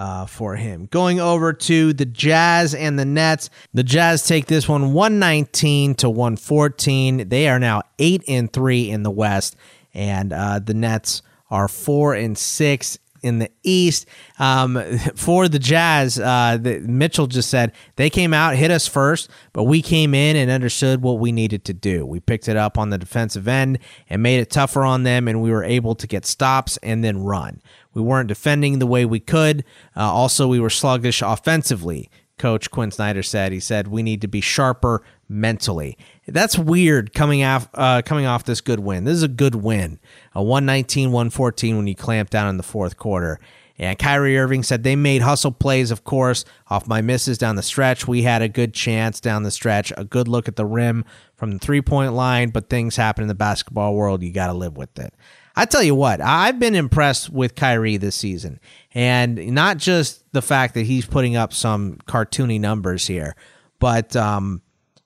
uh, 0.00 0.24
for 0.24 0.56
him. 0.56 0.88
Going 0.90 1.20
over 1.20 1.52
to 1.52 1.92
the 1.92 2.06
Jazz 2.06 2.74
and 2.74 2.98
the 2.98 3.04
Nets. 3.04 3.50
The 3.74 3.82
Jazz 3.82 4.26
take 4.26 4.46
this 4.46 4.66
one 4.66 4.94
119 4.94 5.94
to 5.96 6.08
114. 6.08 7.28
They 7.28 7.50
are 7.50 7.58
now 7.58 7.82
8 7.98 8.24
and 8.26 8.50
3 8.50 8.90
in 8.90 9.02
the 9.02 9.10
West, 9.10 9.56
and 9.92 10.32
uh, 10.32 10.58
the 10.58 10.72
Nets 10.72 11.20
are 11.50 11.68
4 11.68 12.14
and 12.14 12.38
6 12.38 12.98
in 13.22 13.38
the 13.38 13.50
East. 13.62 14.06
Um, 14.38 14.82
for 15.14 15.48
the 15.48 15.58
Jazz, 15.58 16.18
uh, 16.18 16.58
the, 16.60 16.80
Mitchell 16.80 17.26
just 17.26 17.50
said 17.50 17.72
they 17.96 18.10
came 18.10 18.34
out, 18.34 18.56
hit 18.56 18.70
us 18.70 18.86
first, 18.86 19.30
but 19.52 19.64
we 19.64 19.82
came 19.82 20.14
in 20.14 20.36
and 20.36 20.50
understood 20.50 21.02
what 21.02 21.18
we 21.18 21.32
needed 21.32 21.64
to 21.66 21.74
do. 21.74 22.06
We 22.06 22.20
picked 22.20 22.48
it 22.48 22.56
up 22.56 22.78
on 22.78 22.90
the 22.90 22.98
defensive 22.98 23.48
end 23.48 23.78
and 24.08 24.22
made 24.22 24.40
it 24.40 24.50
tougher 24.50 24.82
on 24.82 25.02
them, 25.02 25.28
and 25.28 25.42
we 25.42 25.50
were 25.50 25.64
able 25.64 25.94
to 25.94 26.06
get 26.06 26.26
stops 26.26 26.76
and 26.82 27.04
then 27.04 27.22
run. 27.22 27.60
We 27.92 28.02
weren't 28.02 28.28
defending 28.28 28.78
the 28.78 28.86
way 28.86 29.04
we 29.04 29.20
could. 29.20 29.64
Uh, 29.96 30.02
also, 30.02 30.46
we 30.46 30.60
were 30.60 30.70
sluggish 30.70 31.22
offensively. 31.22 32.10
Coach 32.38 32.70
Quin 32.70 32.90
Snyder 32.90 33.22
said 33.22 33.52
he 33.52 33.60
said 33.60 33.88
we 33.88 34.02
need 34.02 34.22
to 34.22 34.28
be 34.28 34.40
sharper 34.40 35.02
mentally. 35.30 35.96
That's 36.26 36.58
weird 36.58 37.14
coming 37.14 37.42
off 37.42 37.68
uh, 37.74 38.02
coming 38.02 38.26
off 38.26 38.44
this 38.44 38.60
good 38.60 38.80
win. 38.80 39.04
This 39.04 39.14
is 39.14 39.22
a 39.22 39.28
good 39.28 39.54
win. 39.54 40.00
A 40.34 40.40
119-114 40.40 41.76
when 41.76 41.86
you 41.86 41.94
clamp 41.94 42.28
down 42.30 42.48
in 42.48 42.56
the 42.56 42.62
fourth 42.62 42.96
quarter. 42.96 43.38
And 43.78 43.98
Kyrie 43.98 44.36
Irving 44.36 44.62
said 44.62 44.82
they 44.82 44.94
made 44.94 45.22
hustle 45.22 45.52
plays, 45.52 45.90
of 45.90 46.04
course, 46.04 46.44
off 46.68 46.86
my 46.86 47.00
misses 47.00 47.38
down 47.38 47.56
the 47.56 47.62
stretch. 47.62 48.06
We 48.06 48.24
had 48.24 48.42
a 48.42 48.48
good 48.48 48.74
chance 48.74 49.20
down 49.20 49.42
the 49.42 49.50
stretch, 49.50 49.90
a 49.96 50.04
good 50.04 50.28
look 50.28 50.48
at 50.48 50.56
the 50.56 50.66
rim 50.66 51.06
from 51.36 51.52
the 51.52 51.58
three 51.58 51.80
point 51.80 52.12
line, 52.12 52.50
but 52.50 52.68
things 52.68 52.96
happen 52.96 53.22
in 53.22 53.28
the 53.28 53.34
basketball 53.34 53.94
world. 53.94 54.22
You 54.22 54.32
got 54.32 54.48
to 54.48 54.52
live 54.52 54.76
with 54.76 54.98
it. 54.98 55.14
I 55.56 55.64
tell 55.64 55.82
you 55.82 55.94
what, 55.94 56.20
I've 56.20 56.58
been 56.58 56.74
impressed 56.74 57.30
with 57.30 57.54
Kyrie 57.54 57.96
this 57.96 58.16
season. 58.16 58.60
And 58.92 59.54
not 59.54 59.78
just 59.78 60.30
the 60.32 60.42
fact 60.42 60.74
that 60.74 60.82
he's 60.82 61.06
putting 61.06 61.36
up 61.36 61.52
some 61.54 61.96
cartoony 62.06 62.60
numbers 62.60 63.06
here, 63.06 63.34
but 63.78 64.14
um, 64.14 64.60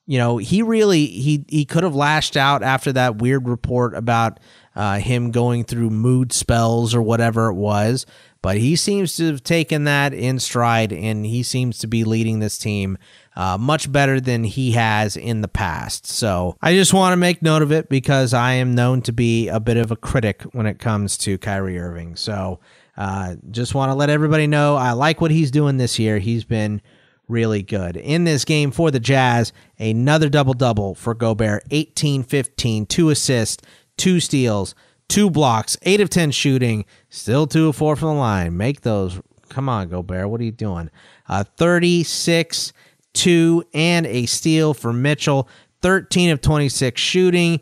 you 0.07 0.17
know, 0.17 0.37
he 0.37 0.61
really 0.61 1.05
he 1.05 1.45
he 1.47 1.65
could 1.65 1.83
have 1.83 1.95
lashed 1.95 2.37
out 2.37 2.61
after 2.61 2.93
that 2.93 3.17
weird 3.17 3.47
report 3.47 3.95
about 3.95 4.39
uh, 4.75 4.99
him 4.99 5.31
going 5.31 5.63
through 5.63 5.89
mood 5.89 6.31
spells 6.31 6.93
or 6.93 7.01
whatever 7.01 7.49
it 7.49 7.55
was. 7.55 8.05
But 8.41 8.57
he 8.57 8.75
seems 8.75 9.15
to 9.15 9.25
have 9.25 9.43
taken 9.43 9.85
that 9.85 10.13
in 10.13 10.37
stride, 10.37 10.93
and 10.93 11.25
he 11.25 11.41
seems 11.41 11.79
to 11.79 11.87
be 11.87 12.03
leading 12.03 12.39
this 12.39 12.59
team 12.59 12.99
uh, 13.35 13.57
much 13.57 13.91
better 13.91 14.21
than 14.21 14.43
he 14.43 14.73
has 14.73 15.17
in 15.17 15.41
the 15.41 15.47
past. 15.47 16.05
So 16.05 16.55
I 16.61 16.73
just 16.73 16.93
want 16.93 17.13
to 17.13 17.17
make 17.17 17.41
note 17.41 17.63
of 17.63 17.71
it 17.71 17.89
because 17.89 18.35
I 18.35 18.53
am 18.53 18.75
known 18.75 19.01
to 19.03 19.11
be 19.11 19.47
a 19.47 19.59
bit 19.59 19.77
of 19.77 19.89
a 19.89 19.95
critic 19.95 20.43
when 20.51 20.67
it 20.67 20.77
comes 20.77 21.17
to 21.19 21.39
Kyrie 21.39 21.79
Irving. 21.79 22.15
So 22.15 22.59
uh, 22.95 23.35
just 23.49 23.73
want 23.73 23.89
to 23.89 23.95
let 23.95 24.11
everybody 24.11 24.45
know 24.45 24.75
I 24.75 24.91
like 24.91 25.21
what 25.21 25.31
he's 25.31 25.49
doing 25.49 25.77
this 25.77 25.97
year. 25.97 26.19
He's 26.19 26.43
been 26.43 26.83
really 27.27 27.63
good. 27.63 27.97
In 27.97 28.23
this 28.23 28.45
game 28.45 28.71
for 28.71 28.91
the 28.91 28.99
Jazz, 28.99 29.53
another 29.79 30.29
double 30.29 30.53
double 30.53 30.95
for 30.95 31.13
Gobert 31.13 31.63
18 31.71 32.23
15, 32.23 32.85
two 32.85 33.09
assists, 33.09 33.63
two 33.97 34.19
steals, 34.19 34.75
two 35.07 35.29
blocks, 35.29 35.77
eight 35.83 36.01
of 36.01 36.09
10 36.09 36.31
shooting, 36.31 36.85
still 37.09 37.47
two 37.47 37.69
of 37.69 37.75
four 37.75 37.95
from 37.95 38.09
the 38.09 38.15
line. 38.15 38.55
Make 38.57 38.81
those. 38.81 39.19
Come 39.49 39.69
on, 39.69 39.89
Gobert. 39.89 40.29
What 40.29 40.41
are 40.41 40.45
you 40.45 40.51
doing? 40.51 40.89
Uh, 41.27 41.43
36 41.57 42.73
two, 43.15 43.63
and 43.73 44.05
a 44.05 44.27
steal 44.27 44.75
for 44.75 44.93
Mitchell. 44.93 45.49
13 45.81 46.29
of 46.29 46.41
26 46.41 47.01
shooting. 47.01 47.59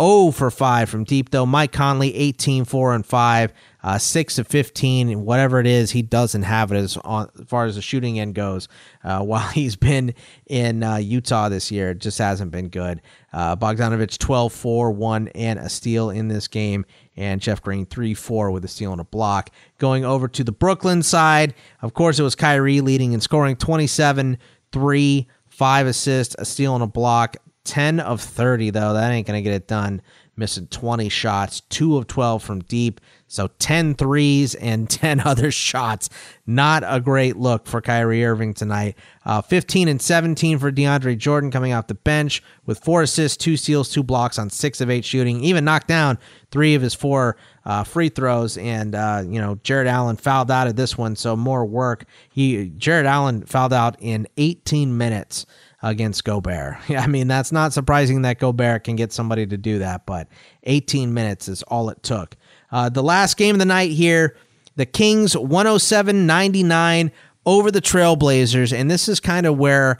0 0.00 0.30
for 0.30 0.50
5 0.50 0.88
from 0.88 1.04
deep, 1.04 1.30
though. 1.30 1.46
Mike 1.46 1.72
Conley, 1.72 2.14
18, 2.14 2.64
4 2.64 2.94
and 2.94 3.06
5, 3.06 3.52
uh, 3.82 3.98
6 3.98 4.38
of 4.38 4.46
15, 4.46 5.24
whatever 5.24 5.58
it 5.60 5.66
is, 5.66 5.92
he 5.92 6.02
doesn't 6.02 6.42
have 6.42 6.72
it 6.72 6.76
as, 6.76 6.96
on, 6.98 7.30
as 7.38 7.46
far 7.46 7.64
as 7.64 7.76
the 7.76 7.82
shooting 7.82 8.18
end 8.18 8.34
goes. 8.34 8.68
Uh, 9.02 9.20
while 9.24 9.48
he's 9.48 9.76
been 9.76 10.14
in 10.46 10.82
uh, 10.82 10.96
Utah 10.96 11.48
this 11.48 11.70
year, 11.70 11.90
it 11.90 11.98
just 11.98 12.18
hasn't 12.18 12.50
been 12.50 12.68
good. 12.68 13.00
Uh, 13.32 13.56
Bogdanovich, 13.56 14.18
12, 14.18 14.52
4, 14.52 14.90
1, 14.90 15.28
and 15.28 15.58
a 15.58 15.68
steal 15.68 16.10
in 16.10 16.28
this 16.28 16.48
game. 16.48 16.84
And 17.16 17.40
Jeff 17.40 17.62
Green, 17.62 17.86
3 17.86 18.12
4 18.12 18.50
with 18.50 18.64
a 18.64 18.68
steal 18.68 18.92
and 18.92 19.00
a 19.00 19.04
block. 19.04 19.50
Going 19.78 20.04
over 20.04 20.28
to 20.28 20.44
the 20.44 20.52
Brooklyn 20.52 21.02
side, 21.02 21.54
of 21.80 21.94
course, 21.94 22.18
it 22.18 22.22
was 22.22 22.34
Kyrie 22.34 22.82
leading 22.82 23.14
and 23.14 23.22
scoring 23.22 23.56
27 23.56 24.36
three, 24.72 25.26
five 25.46 25.86
assists, 25.86 26.36
a 26.38 26.44
steal, 26.44 26.74
and 26.74 26.84
a 26.84 26.86
block. 26.86 27.36
10 27.66 28.00
of 28.00 28.20
30, 28.20 28.70
though. 28.70 28.94
That 28.94 29.10
ain't 29.10 29.26
going 29.26 29.38
to 29.38 29.42
get 29.42 29.54
it 29.54 29.68
done. 29.68 30.00
Missing 30.38 30.66
20 30.66 31.08
shots, 31.08 31.62
2 31.70 31.96
of 31.96 32.06
12 32.06 32.42
from 32.42 32.60
deep. 32.60 33.00
So 33.26 33.48
10 33.58 33.94
threes 33.94 34.54
and 34.54 34.88
10 34.90 35.20
other 35.20 35.50
shots. 35.50 36.08
Not 36.46 36.84
a 36.86 37.00
great 37.00 37.36
look 37.36 37.66
for 37.66 37.80
Kyrie 37.80 38.24
Irving 38.24 38.54
tonight. 38.54 38.96
Uh, 39.24 39.40
15 39.42 39.88
and 39.88 40.00
17 40.00 40.58
for 40.58 40.70
DeAndre 40.70 41.16
Jordan 41.18 41.50
coming 41.50 41.72
off 41.72 41.86
the 41.86 41.94
bench 41.94 42.42
with 42.66 42.84
four 42.84 43.02
assists, 43.02 43.36
two 43.36 43.56
steals, 43.56 43.90
two 43.90 44.02
blocks 44.02 44.38
on 44.38 44.50
six 44.50 44.80
of 44.80 44.90
eight 44.90 45.04
shooting. 45.04 45.42
Even 45.42 45.64
knocked 45.64 45.88
down 45.88 46.18
three 46.50 46.74
of 46.74 46.82
his 46.82 46.94
four 46.94 47.36
uh, 47.64 47.82
free 47.82 48.10
throws. 48.10 48.56
And, 48.58 48.94
uh, 48.94 49.24
you 49.26 49.40
know, 49.40 49.58
Jarrett 49.62 49.88
Allen 49.88 50.16
fouled 50.16 50.50
out 50.50 50.68
of 50.68 50.76
this 50.76 50.96
one. 50.96 51.16
So 51.16 51.34
more 51.34 51.64
work. 51.64 52.04
He 52.28 52.68
Jarrett 52.76 53.06
Allen 53.06 53.44
fouled 53.46 53.72
out 53.72 53.96
in 54.00 54.28
18 54.36 54.96
minutes 54.96 55.46
against 55.90 56.24
Gobert. 56.24 56.76
I 56.90 57.06
mean, 57.06 57.28
that's 57.28 57.52
not 57.52 57.72
surprising 57.72 58.22
that 58.22 58.38
Gobert 58.38 58.84
can 58.84 58.96
get 58.96 59.12
somebody 59.12 59.46
to 59.46 59.56
do 59.56 59.78
that, 59.78 60.06
but 60.06 60.28
18 60.64 61.14
minutes 61.14 61.48
is 61.48 61.62
all 61.64 61.88
it 61.90 62.02
took. 62.02 62.36
Uh, 62.70 62.88
the 62.88 63.02
last 63.02 63.36
game 63.36 63.54
of 63.54 63.58
the 63.58 63.64
night 63.64 63.92
here, 63.92 64.36
the 64.74 64.86
Kings 64.86 65.36
107 65.36 66.26
99 66.26 67.12
over 67.46 67.70
the 67.70 67.80
Trailblazers. 67.80 68.76
And 68.76 68.90
this 68.90 69.08
is 69.08 69.20
kind 69.20 69.46
of 69.46 69.56
where 69.56 69.98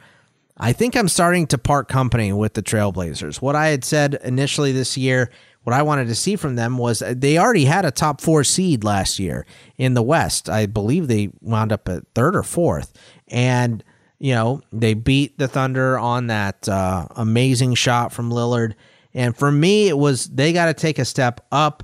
I 0.57 0.73
think 0.73 0.95
I'm 0.95 1.07
starting 1.07 1.47
to 1.47 1.57
part 1.57 1.87
company 1.87 2.33
with 2.33 2.53
the 2.53 2.61
Trailblazers. 2.63 3.41
What 3.41 3.55
I 3.55 3.67
had 3.67 3.85
said 3.85 4.19
initially 4.23 4.73
this 4.73 4.97
year, 4.97 5.31
what 5.63 5.73
I 5.73 5.81
wanted 5.81 6.07
to 6.07 6.15
see 6.15 6.35
from 6.35 6.55
them 6.55 6.77
was 6.77 7.01
they 7.05 7.37
already 7.37 7.65
had 7.65 7.85
a 7.85 7.91
top 7.91 8.21
four 8.21 8.43
seed 8.43 8.83
last 8.83 9.19
year 9.19 9.45
in 9.77 9.93
the 9.93 10.03
West. 10.03 10.49
I 10.49 10.65
believe 10.65 11.07
they 11.07 11.29
wound 11.41 11.71
up 11.71 11.87
at 11.89 12.03
third 12.13 12.35
or 12.35 12.43
fourth. 12.43 12.93
And 13.27 13.83
you 14.19 14.33
know, 14.33 14.61
they 14.71 14.93
beat 14.93 15.37
the 15.37 15.47
Thunder 15.47 15.97
on 15.97 16.27
that 16.27 16.67
uh, 16.67 17.07
amazing 17.15 17.75
shot 17.75 18.11
from 18.11 18.31
Lillard. 18.31 18.73
And 19.13 19.35
for 19.35 19.51
me, 19.51 19.87
it 19.87 19.97
was 19.97 20.25
they 20.25 20.53
got 20.53 20.67
to 20.67 20.73
take 20.73 20.99
a 20.99 21.05
step 21.05 21.45
up 21.51 21.83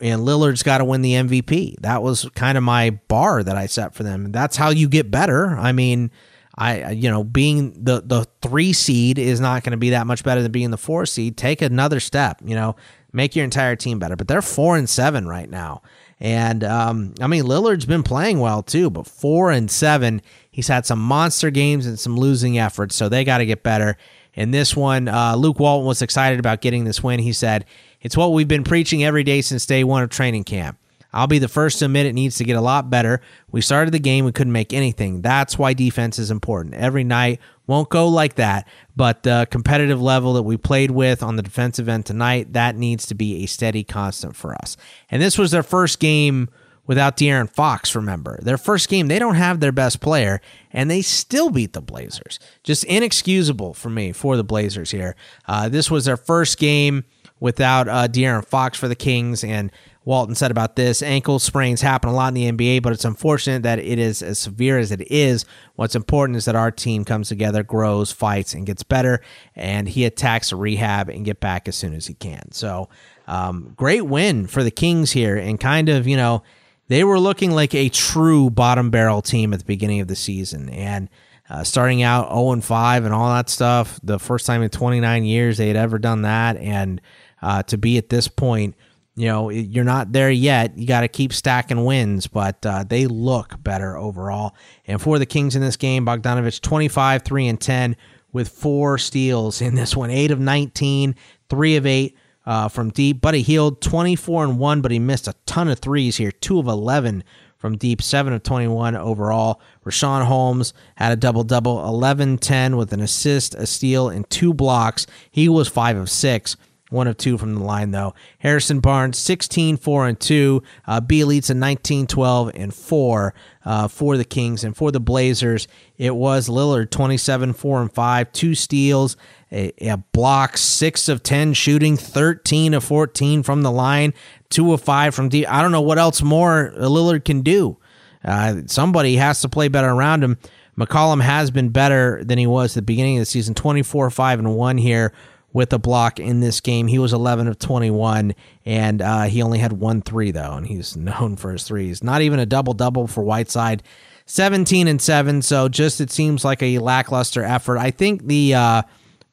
and 0.00 0.22
Lillard's 0.22 0.62
got 0.62 0.78
to 0.78 0.84
win 0.84 1.02
the 1.02 1.12
MVP. 1.12 1.80
That 1.80 2.02
was 2.02 2.28
kind 2.34 2.56
of 2.56 2.64
my 2.64 2.90
bar 3.08 3.42
that 3.42 3.56
I 3.56 3.66
set 3.66 3.94
for 3.94 4.02
them. 4.02 4.30
That's 4.32 4.56
how 4.56 4.70
you 4.70 4.88
get 4.88 5.10
better. 5.10 5.56
I 5.56 5.72
mean, 5.72 6.10
I 6.56 6.90
you 6.90 7.10
know 7.10 7.22
being 7.24 7.84
the 7.84 8.02
the 8.04 8.26
three 8.42 8.72
seed 8.72 9.18
is 9.18 9.40
not 9.40 9.62
going 9.62 9.72
to 9.72 9.76
be 9.76 9.90
that 9.90 10.06
much 10.06 10.24
better 10.24 10.42
than 10.42 10.52
being 10.52 10.70
the 10.70 10.78
four 10.78 11.06
seed. 11.06 11.36
Take 11.36 11.62
another 11.62 12.00
step. 12.00 12.40
You 12.44 12.54
know, 12.54 12.76
make 13.12 13.36
your 13.36 13.44
entire 13.44 13.76
team 13.76 13.98
better. 13.98 14.16
But 14.16 14.28
they're 14.28 14.42
four 14.42 14.76
and 14.76 14.88
seven 14.88 15.26
right 15.26 15.48
now. 15.48 15.82
And 16.20 16.64
um, 16.64 17.14
I 17.20 17.26
mean, 17.26 17.44
Lillard's 17.44 17.86
been 17.86 18.02
playing 18.02 18.40
well 18.40 18.62
too, 18.62 18.90
but 18.90 19.06
four 19.06 19.50
and 19.50 19.70
seven. 19.70 20.20
He's 20.50 20.68
had 20.68 20.84
some 20.84 20.98
monster 20.98 21.50
games 21.50 21.86
and 21.86 21.98
some 21.98 22.16
losing 22.16 22.58
efforts, 22.58 22.96
so 22.96 23.08
they 23.08 23.24
got 23.24 23.38
to 23.38 23.46
get 23.46 23.62
better. 23.62 23.96
In 24.34 24.50
this 24.50 24.76
one, 24.76 25.08
uh, 25.08 25.36
Luke 25.36 25.58
Walton 25.58 25.86
was 25.86 26.02
excited 26.02 26.38
about 26.38 26.60
getting 26.60 26.84
this 26.84 27.02
win. 27.02 27.20
He 27.20 27.32
said, 27.32 27.64
It's 28.00 28.16
what 28.16 28.32
we've 28.32 28.48
been 28.48 28.64
preaching 28.64 29.04
every 29.04 29.24
day 29.24 29.40
since 29.40 29.66
day 29.66 29.84
one 29.84 30.02
of 30.02 30.10
training 30.10 30.44
camp. 30.44 30.78
I'll 31.12 31.26
be 31.26 31.38
the 31.38 31.48
first 31.48 31.78
to 31.78 31.86
admit 31.86 32.06
it 32.06 32.12
needs 32.12 32.36
to 32.36 32.44
get 32.44 32.56
a 32.56 32.60
lot 32.60 32.90
better. 32.90 33.20
We 33.50 33.60
started 33.60 33.92
the 33.92 33.98
game, 33.98 34.24
we 34.24 34.32
couldn't 34.32 34.52
make 34.52 34.72
anything. 34.72 35.22
That's 35.22 35.58
why 35.58 35.72
defense 35.72 36.18
is 36.18 36.30
important. 36.30 36.74
Every 36.74 37.04
night 37.04 37.40
won't 37.66 37.88
go 37.88 38.08
like 38.08 38.34
that, 38.34 38.68
but 38.96 39.22
the 39.22 39.46
competitive 39.50 40.00
level 40.00 40.34
that 40.34 40.42
we 40.42 40.56
played 40.56 40.90
with 40.90 41.22
on 41.22 41.36
the 41.36 41.42
defensive 41.42 41.88
end 41.88 42.06
tonight, 42.06 42.52
that 42.52 42.76
needs 42.76 43.06
to 43.06 43.14
be 43.14 43.42
a 43.42 43.46
steady 43.46 43.84
constant 43.84 44.36
for 44.36 44.54
us. 44.54 44.76
And 45.10 45.22
this 45.22 45.38
was 45.38 45.50
their 45.50 45.62
first 45.62 45.98
game 46.00 46.48
without 46.86 47.16
De'Aaron 47.18 47.50
Fox, 47.50 47.94
remember. 47.94 48.38
Their 48.42 48.58
first 48.58 48.88
game, 48.88 49.08
they 49.08 49.18
don't 49.18 49.34
have 49.34 49.60
their 49.60 49.72
best 49.72 50.00
player, 50.00 50.40
and 50.72 50.90
they 50.90 51.02
still 51.02 51.50
beat 51.50 51.74
the 51.74 51.82
Blazers. 51.82 52.40
Just 52.64 52.82
inexcusable 52.84 53.74
for 53.74 53.90
me 53.90 54.12
for 54.12 54.36
the 54.36 54.44
Blazers 54.44 54.90
here. 54.90 55.14
Uh, 55.46 55.68
this 55.68 55.90
was 55.90 56.06
their 56.06 56.16
first 56.16 56.58
game 56.58 57.04
without 57.40 57.88
uh, 57.88 58.08
De'Aaron 58.08 58.44
Fox 58.44 58.78
for 58.78 58.88
the 58.88 58.96
Kings, 58.96 59.44
and 59.44 59.70
Walton 60.08 60.34
said 60.34 60.50
about 60.50 60.74
this 60.74 61.02
ankle 61.02 61.38
sprains 61.38 61.82
happen 61.82 62.08
a 62.08 62.14
lot 62.14 62.28
in 62.28 62.34
the 62.34 62.50
NBA, 62.50 62.80
but 62.80 62.94
it's 62.94 63.04
unfortunate 63.04 63.64
that 63.64 63.78
it 63.78 63.98
is 63.98 64.22
as 64.22 64.38
severe 64.38 64.78
as 64.78 64.90
it 64.90 65.02
is. 65.12 65.44
What's 65.74 65.94
important 65.94 66.38
is 66.38 66.46
that 66.46 66.56
our 66.56 66.70
team 66.70 67.04
comes 67.04 67.28
together, 67.28 67.62
grows, 67.62 68.10
fights, 68.10 68.54
and 68.54 68.64
gets 68.64 68.82
better, 68.82 69.20
and 69.54 69.86
he 69.86 70.06
attacks 70.06 70.50
rehab 70.50 71.10
and 71.10 71.26
get 71.26 71.40
back 71.40 71.68
as 71.68 71.76
soon 71.76 71.92
as 71.92 72.06
he 72.06 72.14
can. 72.14 72.52
So, 72.52 72.88
um, 73.26 73.74
great 73.76 74.06
win 74.06 74.46
for 74.46 74.64
the 74.64 74.70
Kings 74.70 75.12
here, 75.12 75.36
and 75.36 75.60
kind 75.60 75.90
of, 75.90 76.06
you 76.06 76.16
know, 76.16 76.42
they 76.86 77.04
were 77.04 77.20
looking 77.20 77.50
like 77.50 77.74
a 77.74 77.90
true 77.90 78.48
bottom 78.48 78.88
barrel 78.88 79.20
team 79.20 79.52
at 79.52 79.58
the 79.58 79.66
beginning 79.66 80.00
of 80.00 80.08
the 80.08 80.16
season. 80.16 80.70
And 80.70 81.10
uh, 81.50 81.64
starting 81.64 82.02
out 82.02 82.30
0 82.30 82.52
and 82.52 82.64
5 82.64 83.04
and 83.04 83.12
all 83.12 83.28
that 83.34 83.50
stuff, 83.50 84.00
the 84.02 84.18
first 84.18 84.46
time 84.46 84.62
in 84.62 84.70
29 84.70 85.24
years 85.24 85.58
they 85.58 85.68
had 85.68 85.76
ever 85.76 85.98
done 85.98 86.22
that. 86.22 86.56
And 86.56 87.02
uh, 87.42 87.62
to 87.64 87.76
be 87.76 87.98
at 87.98 88.08
this 88.08 88.26
point, 88.26 88.74
you 89.18 89.26
know, 89.26 89.50
you're 89.50 89.84
not 89.84 90.12
there 90.12 90.30
yet. 90.30 90.78
You 90.78 90.86
got 90.86 91.00
to 91.00 91.08
keep 91.08 91.32
stacking 91.32 91.84
wins, 91.84 92.28
but 92.28 92.64
uh, 92.64 92.84
they 92.84 93.06
look 93.06 93.60
better 93.60 93.96
overall. 93.96 94.54
And 94.86 95.02
for 95.02 95.18
the 95.18 95.26
Kings 95.26 95.56
in 95.56 95.60
this 95.60 95.76
game, 95.76 96.06
Bogdanovich 96.06 96.60
25, 96.60 97.22
3 97.22 97.48
and 97.48 97.60
10 97.60 97.96
with 98.32 98.48
four 98.48 98.96
steals 98.96 99.60
in 99.60 99.74
this 99.74 99.96
one, 99.96 100.10
8 100.10 100.30
of 100.30 100.38
19, 100.38 101.16
3 101.48 101.76
of 101.76 101.86
8 101.86 102.16
uh, 102.46 102.68
from 102.68 102.90
deep. 102.90 103.20
Buddy 103.20 103.42
Hield 103.42 103.80
24 103.80 104.44
and 104.44 104.58
1, 104.58 104.80
but 104.82 104.92
he 104.92 105.00
missed 105.00 105.26
a 105.26 105.34
ton 105.46 105.66
of 105.66 105.80
threes 105.80 106.16
here. 106.16 106.30
2 106.30 106.60
of 106.60 106.68
11 106.68 107.24
from 107.56 107.76
deep, 107.76 108.00
7 108.00 108.32
of 108.32 108.44
21 108.44 108.94
overall. 108.94 109.60
Richaun 109.84 110.26
Holmes 110.26 110.72
had 110.94 111.10
a 111.10 111.16
double 111.16 111.42
double, 111.42 111.84
11 111.84 112.38
10 112.38 112.76
with 112.76 112.92
an 112.92 113.00
assist, 113.00 113.56
a 113.56 113.66
steal, 113.66 114.08
and 114.08 114.30
two 114.30 114.54
blocks. 114.54 115.08
He 115.28 115.48
was 115.48 115.66
5 115.66 115.96
of 115.96 116.08
6. 116.08 116.56
One 116.90 117.06
of 117.06 117.18
two 117.18 117.36
from 117.36 117.54
the 117.54 117.62
line, 117.62 117.90
though. 117.90 118.14
Harrison 118.38 118.80
Barnes, 118.80 119.18
16, 119.18 119.76
4, 119.76 120.06
and 120.08 120.18
2. 120.18 120.62
Uh, 120.86 121.00
Bjelica, 121.02 121.54
19, 121.54 122.06
12, 122.06 122.50
and 122.54 122.74
4 122.74 123.34
uh, 123.64 123.88
for 123.88 124.16
the 124.16 124.24
Kings. 124.24 124.64
And 124.64 124.74
for 124.74 124.90
the 124.90 125.00
Blazers, 125.00 125.68
it 125.98 126.16
was 126.16 126.48
Lillard, 126.48 126.90
27, 126.90 127.52
4, 127.52 127.82
and 127.82 127.92
5. 127.92 128.32
Two 128.32 128.54
steals, 128.54 129.18
a, 129.52 129.72
a 129.86 129.98
block, 129.98 130.56
6 130.56 131.08
of 131.10 131.22
10 131.22 131.52
shooting, 131.52 131.98
13 131.98 132.72
of 132.72 132.84
14 132.84 133.42
from 133.42 133.62
the 133.62 133.70
line, 133.70 134.14
2 134.48 134.72
of 134.72 134.80
5 134.80 135.14
from 135.14 135.28
deep. 135.28 135.50
I 135.52 135.60
don't 135.60 135.72
know 135.72 135.82
what 135.82 135.98
else 135.98 136.22
more 136.22 136.72
Lillard 136.74 137.26
can 137.26 137.42
do. 137.42 137.76
Uh, 138.24 138.62
somebody 138.66 139.16
has 139.16 139.42
to 139.42 139.48
play 139.48 139.68
better 139.68 139.90
around 139.90 140.24
him. 140.24 140.38
McCollum 140.78 141.20
has 141.20 141.50
been 141.50 141.68
better 141.68 142.22
than 142.24 142.38
he 142.38 142.46
was 142.46 142.72
at 142.72 142.76
the 142.76 142.82
beginning 142.82 143.18
of 143.18 143.22
the 143.22 143.26
season, 143.26 143.54
24, 143.54 144.10
5, 144.10 144.38
and 144.38 144.56
1 144.56 144.78
here 144.78 145.12
with 145.52 145.72
a 145.72 145.78
block 145.78 146.20
in 146.20 146.40
this 146.40 146.60
game. 146.60 146.86
He 146.86 146.98
was 146.98 147.12
11 147.12 147.48
of 147.48 147.58
21, 147.58 148.34
and 148.64 149.02
uh, 149.02 149.22
he 149.22 149.42
only 149.42 149.58
had 149.58 149.72
one 149.72 150.02
three, 150.02 150.30
though, 150.30 150.52
and 150.52 150.66
he's 150.66 150.96
known 150.96 151.36
for 151.36 151.52
his 151.52 151.64
threes. 151.64 152.02
Not 152.02 152.22
even 152.22 152.38
a 152.38 152.46
double 152.46 152.74
double 152.74 153.06
for 153.06 153.22
Whiteside. 153.22 153.82
17 154.26 154.88
and 154.88 155.00
7, 155.00 155.40
so 155.40 155.70
just 155.70 156.02
it 156.02 156.10
seems 156.10 156.44
like 156.44 156.62
a 156.62 156.78
lackluster 156.80 157.42
effort. 157.42 157.78
I 157.78 157.90
think 157.90 158.26
the 158.26 158.54
uh, 158.54 158.82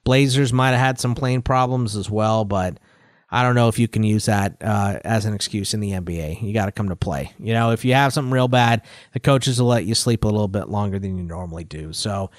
Blazers 0.06 0.54
might 0.54 0.72
have 0.72 0.80
had 0.80 1.00
some 1.02 1.16
playing 1.16 1.42
problems 1.42 1.98
as 1.98 2.10
well, 2.10 2.46
but 2.46 2.80
I 3.30 3.44
don't 3.44 3.56
know 3.56 3.68
if 3.68 3.78
you 3.78 3.90
can 3.90 4.04
use 4.04 4.28
that 4.28 4.56
uh, 4.62 5.00
as 5.04 5.26
an 5.26 5.34
excuse 5.34 5.74
in 5.74 5.82
the 5.82 5.92
NBA. 5.92 6.42
You 6.42 6.54
got 6.54 6.68
to 6.68 6.72
come 6.72 6.88
to 6.88 6.96
play. 6.96 7.34
You 7.40 7.54
know, 7.54 7.72
if 7.72 7.84
you 7.84 7.94
have 7.94 8.14
something 8.14 8.32
real 8.32 8.48
bad, 8.48 8.84
the 9.12 9.20
coaches 9.20 9.60
will 9.60 9.68
let 9.68 9.84
you 9.84 9.96
sleep 9.96 10.24
a 10.24 10.28
little 10.28 10.48
bit 10.48 10.70
longer 10.70 11.00
than 11.00 11.18
you 11.18 11.24
normally 11.24 11.66
do. 11.66 11.92
So 11.92 12.32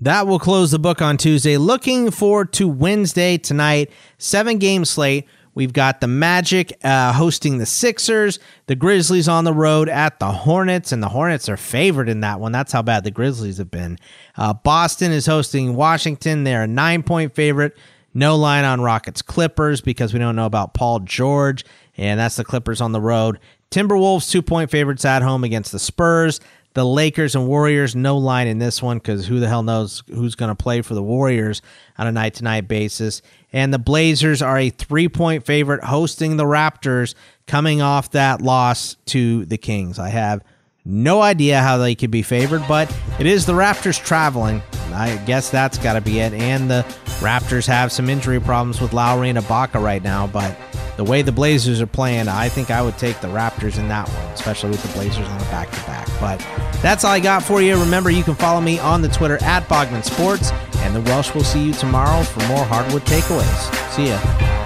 that 0.00 0.26
will 0.26 0.38
close 0.38 0.70
the 0.70 0.78
book 0.78 1.00
on 1.00 1.16
Tuesday. 1.16 1.56
Looking 1.56 2.10
forward 2.10 2.52
to 2.54 2.68
Wednesday 2.68 3.38
tonight. 3.38 3.90
Seven 4.18 4.58
game 4.58 4.84
slate. 4.84 5.26
We've 5.54 5.72
got 5.72 6.02
the 6.02 6.06
Magic 6.06 6.78
uh, 6.84 7.14
hosting 7.14 7.56
the 7.56 7.64
Sixers, 7.64 8.38
the 8.66 8.76
Grizzlies 8.76 9.26
on 9.26 9.44
the 9.44 9.54
road 9.54 9.88
at 9.88 10.20
the 10.20 10.30
Hornets, 10.30 10.92
and 10.92 11.02
the 11.02 11.08
Hornets 11.08 11.48
are 11.48 11.56
favored 11.56 12.10
in 12.10 12.20
that 12.20 12.40
one. 12.40 12.52
That's 12.52 12.72
how 12.72 12.82
bad 12.82 13.04
the 13.04 13.10
Grizzlies 13.10 13.56
have 13.56 13.70
been. 13.70 13.98
Uh, 14.36 14.52
Boston 14.52 15.12
is 15.12 15.24
hosting 15.24 15.74
Washington. 15.74 16.44
They're 16.44 16.64
a 16.64 16.66
nine 16.66 17.02
point 17.02 17.34
favorite. 17.34 17.74
No 18.12 18.36
line 18.36 18.64
on 18.64 18.82
Rockets 18.82 19.22
Clippers 19.22 19.80
because 19.80 20.12
we 20.12 20.18
don't 20.18 20.36
know 20.36 20.44
about 20.44 20.74
Paul 20.74 21.00
George, 21.00 21.64
and 21.96 22.20
that's 22.20 22.36
the 22.36 22.44
Clippers 22.44 22.82
on 22.82 22.92
the 22.92 23.00
road. 23.00 23.38
Timberwolves 23.70 24.30
two 24.30 24.42
point 24.42 24.70
favorites 24.70 25.06
at 25.06 25.22
home 25.22 25.42
against 25.42 25.72
the 25.72 25.78
Spurs. 25.78 26.38
The 26.76 26.84
Lakers 26.84 27.34
and 27.34 27.48
Warriors, 27.48 27.96
no 27.96 28.18
line 28.18 28.48
in 28.48 28.58
this 28.58 28.82
one 28.82 28.98
because 28.98 29.26
who 29.26 29.40
the 29.40 29.48
hell 29.48 29.62
knows 29.62 30.02
who's 30.08 30.34
going 30.34 30.50
to 30.50 30.54
play 30.54 30.82
for 30.82 30.92
the 30.92 31.02
Warriors 31.02 31.62
on 31.96 32.06
a 32.06 32.12
night 32.12 32.34
to 32.34 32.44
night 32.44 32.68
basis. 32.68 33.22
And 33.50 33.72
the 33.72 33.78
Blazers 33.78 34.42
are 34.42 34.58
a 34.58 34.68
three 34.68 35.08
point 35.08 35.46
favorite 35.46 35.82
hosting 35.82 36.36
the 36.36 36.44
Raptors 36.44 37.14
coming 37.46 37.80
off 37.80 38.10
that 38.10 38.42
loss 38.42 38.96
to 39.06 39.46
the 39.46 39.56
Kings. 39.56 39.98
I 39.98 40.10
have 40.10 40.44
no 40.84 41.22
idea 41.22 41.62
how 41.62 41.78
they 41.78 41.94
could 41.94 42.10
be 42.10 42.20
favored, 42.20 42.62
but 42.68 42.94
it 43.18 43.24
is 43.24 43.46
the 43.46 43.54
Raptors 43.54 43.98
traveling. 44.04 44.60
I 44.92 45.16
guess 45.24 45.48
that's 45.48 45.78
got 45.78 45.94
to 45.94 46.02
be 46.02 46.18
it. 46.18 46.34
And 46.34 46.70
the 46.70 46.84
Raptors 47.20 47.66
have 47.68 47.90
some 47.90 48.10
injury 48.10 48.38
problems 48.38 48.82
with 48.82 48.92
Lowry 48.92 49.30
and 49.30 49.38
Ibaka 49.38 49.82
right 49.82 50.02
now, 50.02 50.26
but 50.26 50.54
the 50.96 51.04
way 51.04 51.22
the 51.22 51.32
Blazers 51.32 51.80
are 51.80 51.86
playing, 51.86 52.28
I 52.28 52.48
think 52.48 52.70
I 52.70 52.82
would 52.82 52.98
take 52.98 53.20
the 53.20 53.28
Raptors 53.28 53.78
in 53.78 53.88
that 53.88 54.08
one, 54.08 54.32
especially 54.32 54.70
with 54.70 54.82
the 54.82 54.92
Blazers 54.92 55.26
on 55.26 55.40
a 55.40 55.44
back 55.44 55.70
to 55.70 55.80
back. 55.82 56.08
But 56.20 56.38
that's 56.80 57.04
all 57.04 57.12
I 57.12 57.20
got 57.20 57.42
for 57.42 57.60
you. 57.60 57.78
Remember, 57.78 58.10
you 58.10 58.22
can 58.22 58.34
follow 58.34 58.60
me 58.60 58.78
on 58.78 59.02
the 59.02 59.08
Twitter 59.08 59.42
at 59.42 59.64
Bogman 59.68 60.04
Sports, 60.04 60.52
and 60.76 60.94
the 60.94 61.02
Welsh 61.02 61.34
will 61.34 61.44
see 61.44 61.66
you 61.66 61.72
tomorrow 61.72 62.22
for 62.22 62.40
more 62.48 62.64
hardwood 62.64 63.02
takeaways. 63.02 63.90
See 63.92 64.08
ya. 64.08 64.65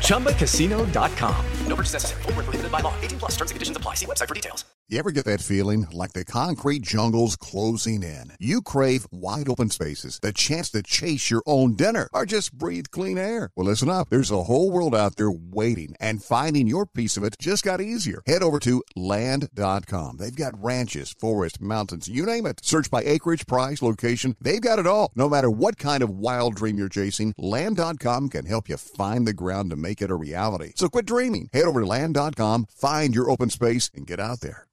ChumbaCasino.com. 0.00 1.46
No 1.66 1.76
purchase 1.76 1.92
necessary. 1.92 2.22
Full 2.22 2.32
prohibited 2.32 2.72
by 2.72 2.80
law. 2.80 2.94
18 3.02 3.18
plus 3.18 3.32
terms 3.32 3.50
and 3.50 3.56
conditions 3.56 3.76
apply. 3.76 3.94
See 3.94 4.06
website 4.06 4.28
for 4.28 4.34
details. 4.34 4.64
You 4.88 5.00
ever 5.00 5.10
get 5.10 5.24
that 5.24 5.40
feeling 5.40 5.88
like 5.90 6.12
the 6.12 6.24
concrete 6.24 6.82
jungle's 6.82 7.34
closing 7.34 8.04
in? 8.04 8.30
You 8.38 8.62
crave 8.62 9.04
wide 9.10 9.48
open 9.48 9.68
spaces, 9.70 10.20
the 10.20 10.32
chance 10.32 10.70
to 10.70 10.82
chase 10.84 11.28
your 11.28 11.42
own 11.44 11.74
dinner, 11.74 12.08
or 12.12 12.24
just 12.24 12.52
breathe 12.52 12.86
clean 12.92 13.18
air. 13.18 13.50
Well, 13.56 13.66
listen 13.66 13.88
up. 13.88 14.10
There's 14.10 14.30
a 14.30 14.44
whole 14.44 14.70
world 14.70 14.94
out 14.94 15.16
there 15.16 15.32
waiting, 15.32 15.96
and 15.98 16.22
finding 16.22 16.68
your 16.68 16.86
piece 16.86 17.16
of 17.16 17.24
it 17.24 17.34
just 17.40 17.64
got 17.64 17.80
easier. 17.80 18.22
Head 18.28 18.44
over 18.44 18.60
to 18.60 18.80
land.com. 18.94 20.18
They've 20.18 20.36
got 20.36 20.62
ranches, 20.62 21.12
forests, 21.18 21.60
mountains, 21.60 22.06
you 22.06 22.24
name 22.24 22.46
it. 22.46 22.60
Search 22.62 22.88
by 22.88 23.02
acreage, 23.02 23.44
price, 23.48 23.82
location. 23.82 24.36
They've 24.40 24.60
got 24.60 24.78
it 24.78 24.86
all. 24.86 25.10
No 25.16 25.28
matter 25.28 25.50
what 25.50 25.78
kind 25.78 26.04
of 26.04 26.10
wild 26.10 26.54
dream 26.54 26.78
you're 26.78 26.88
chasing, 26.88 27.34
land.com 27.38 28.28
can 28.28 28.46
help 28.46 28.68
you 28.68 28.76
find 28.96 29.26
the 29.26 29.32
ground 29.32 29.70
to 29.70 29.76
make 29.76 30.00
it 30.02 30.10
a 30.10 30.16
reality. 30.16 30.72
So 30.74 30.88
quit 30.88 31.06
dreaming. 31.06 31.48
Head 31.52 31.64
over 31.66 31.80
to 31.80 31.86
land.com, 31.86 32.66
find 32.70 33.14
your 33.14 33.30
open 33.30 33.50
space, 33.50 33.90
and 33.94 34.06
get 34.06 34.20
out 34.20 34.40
there. 34.40 34.65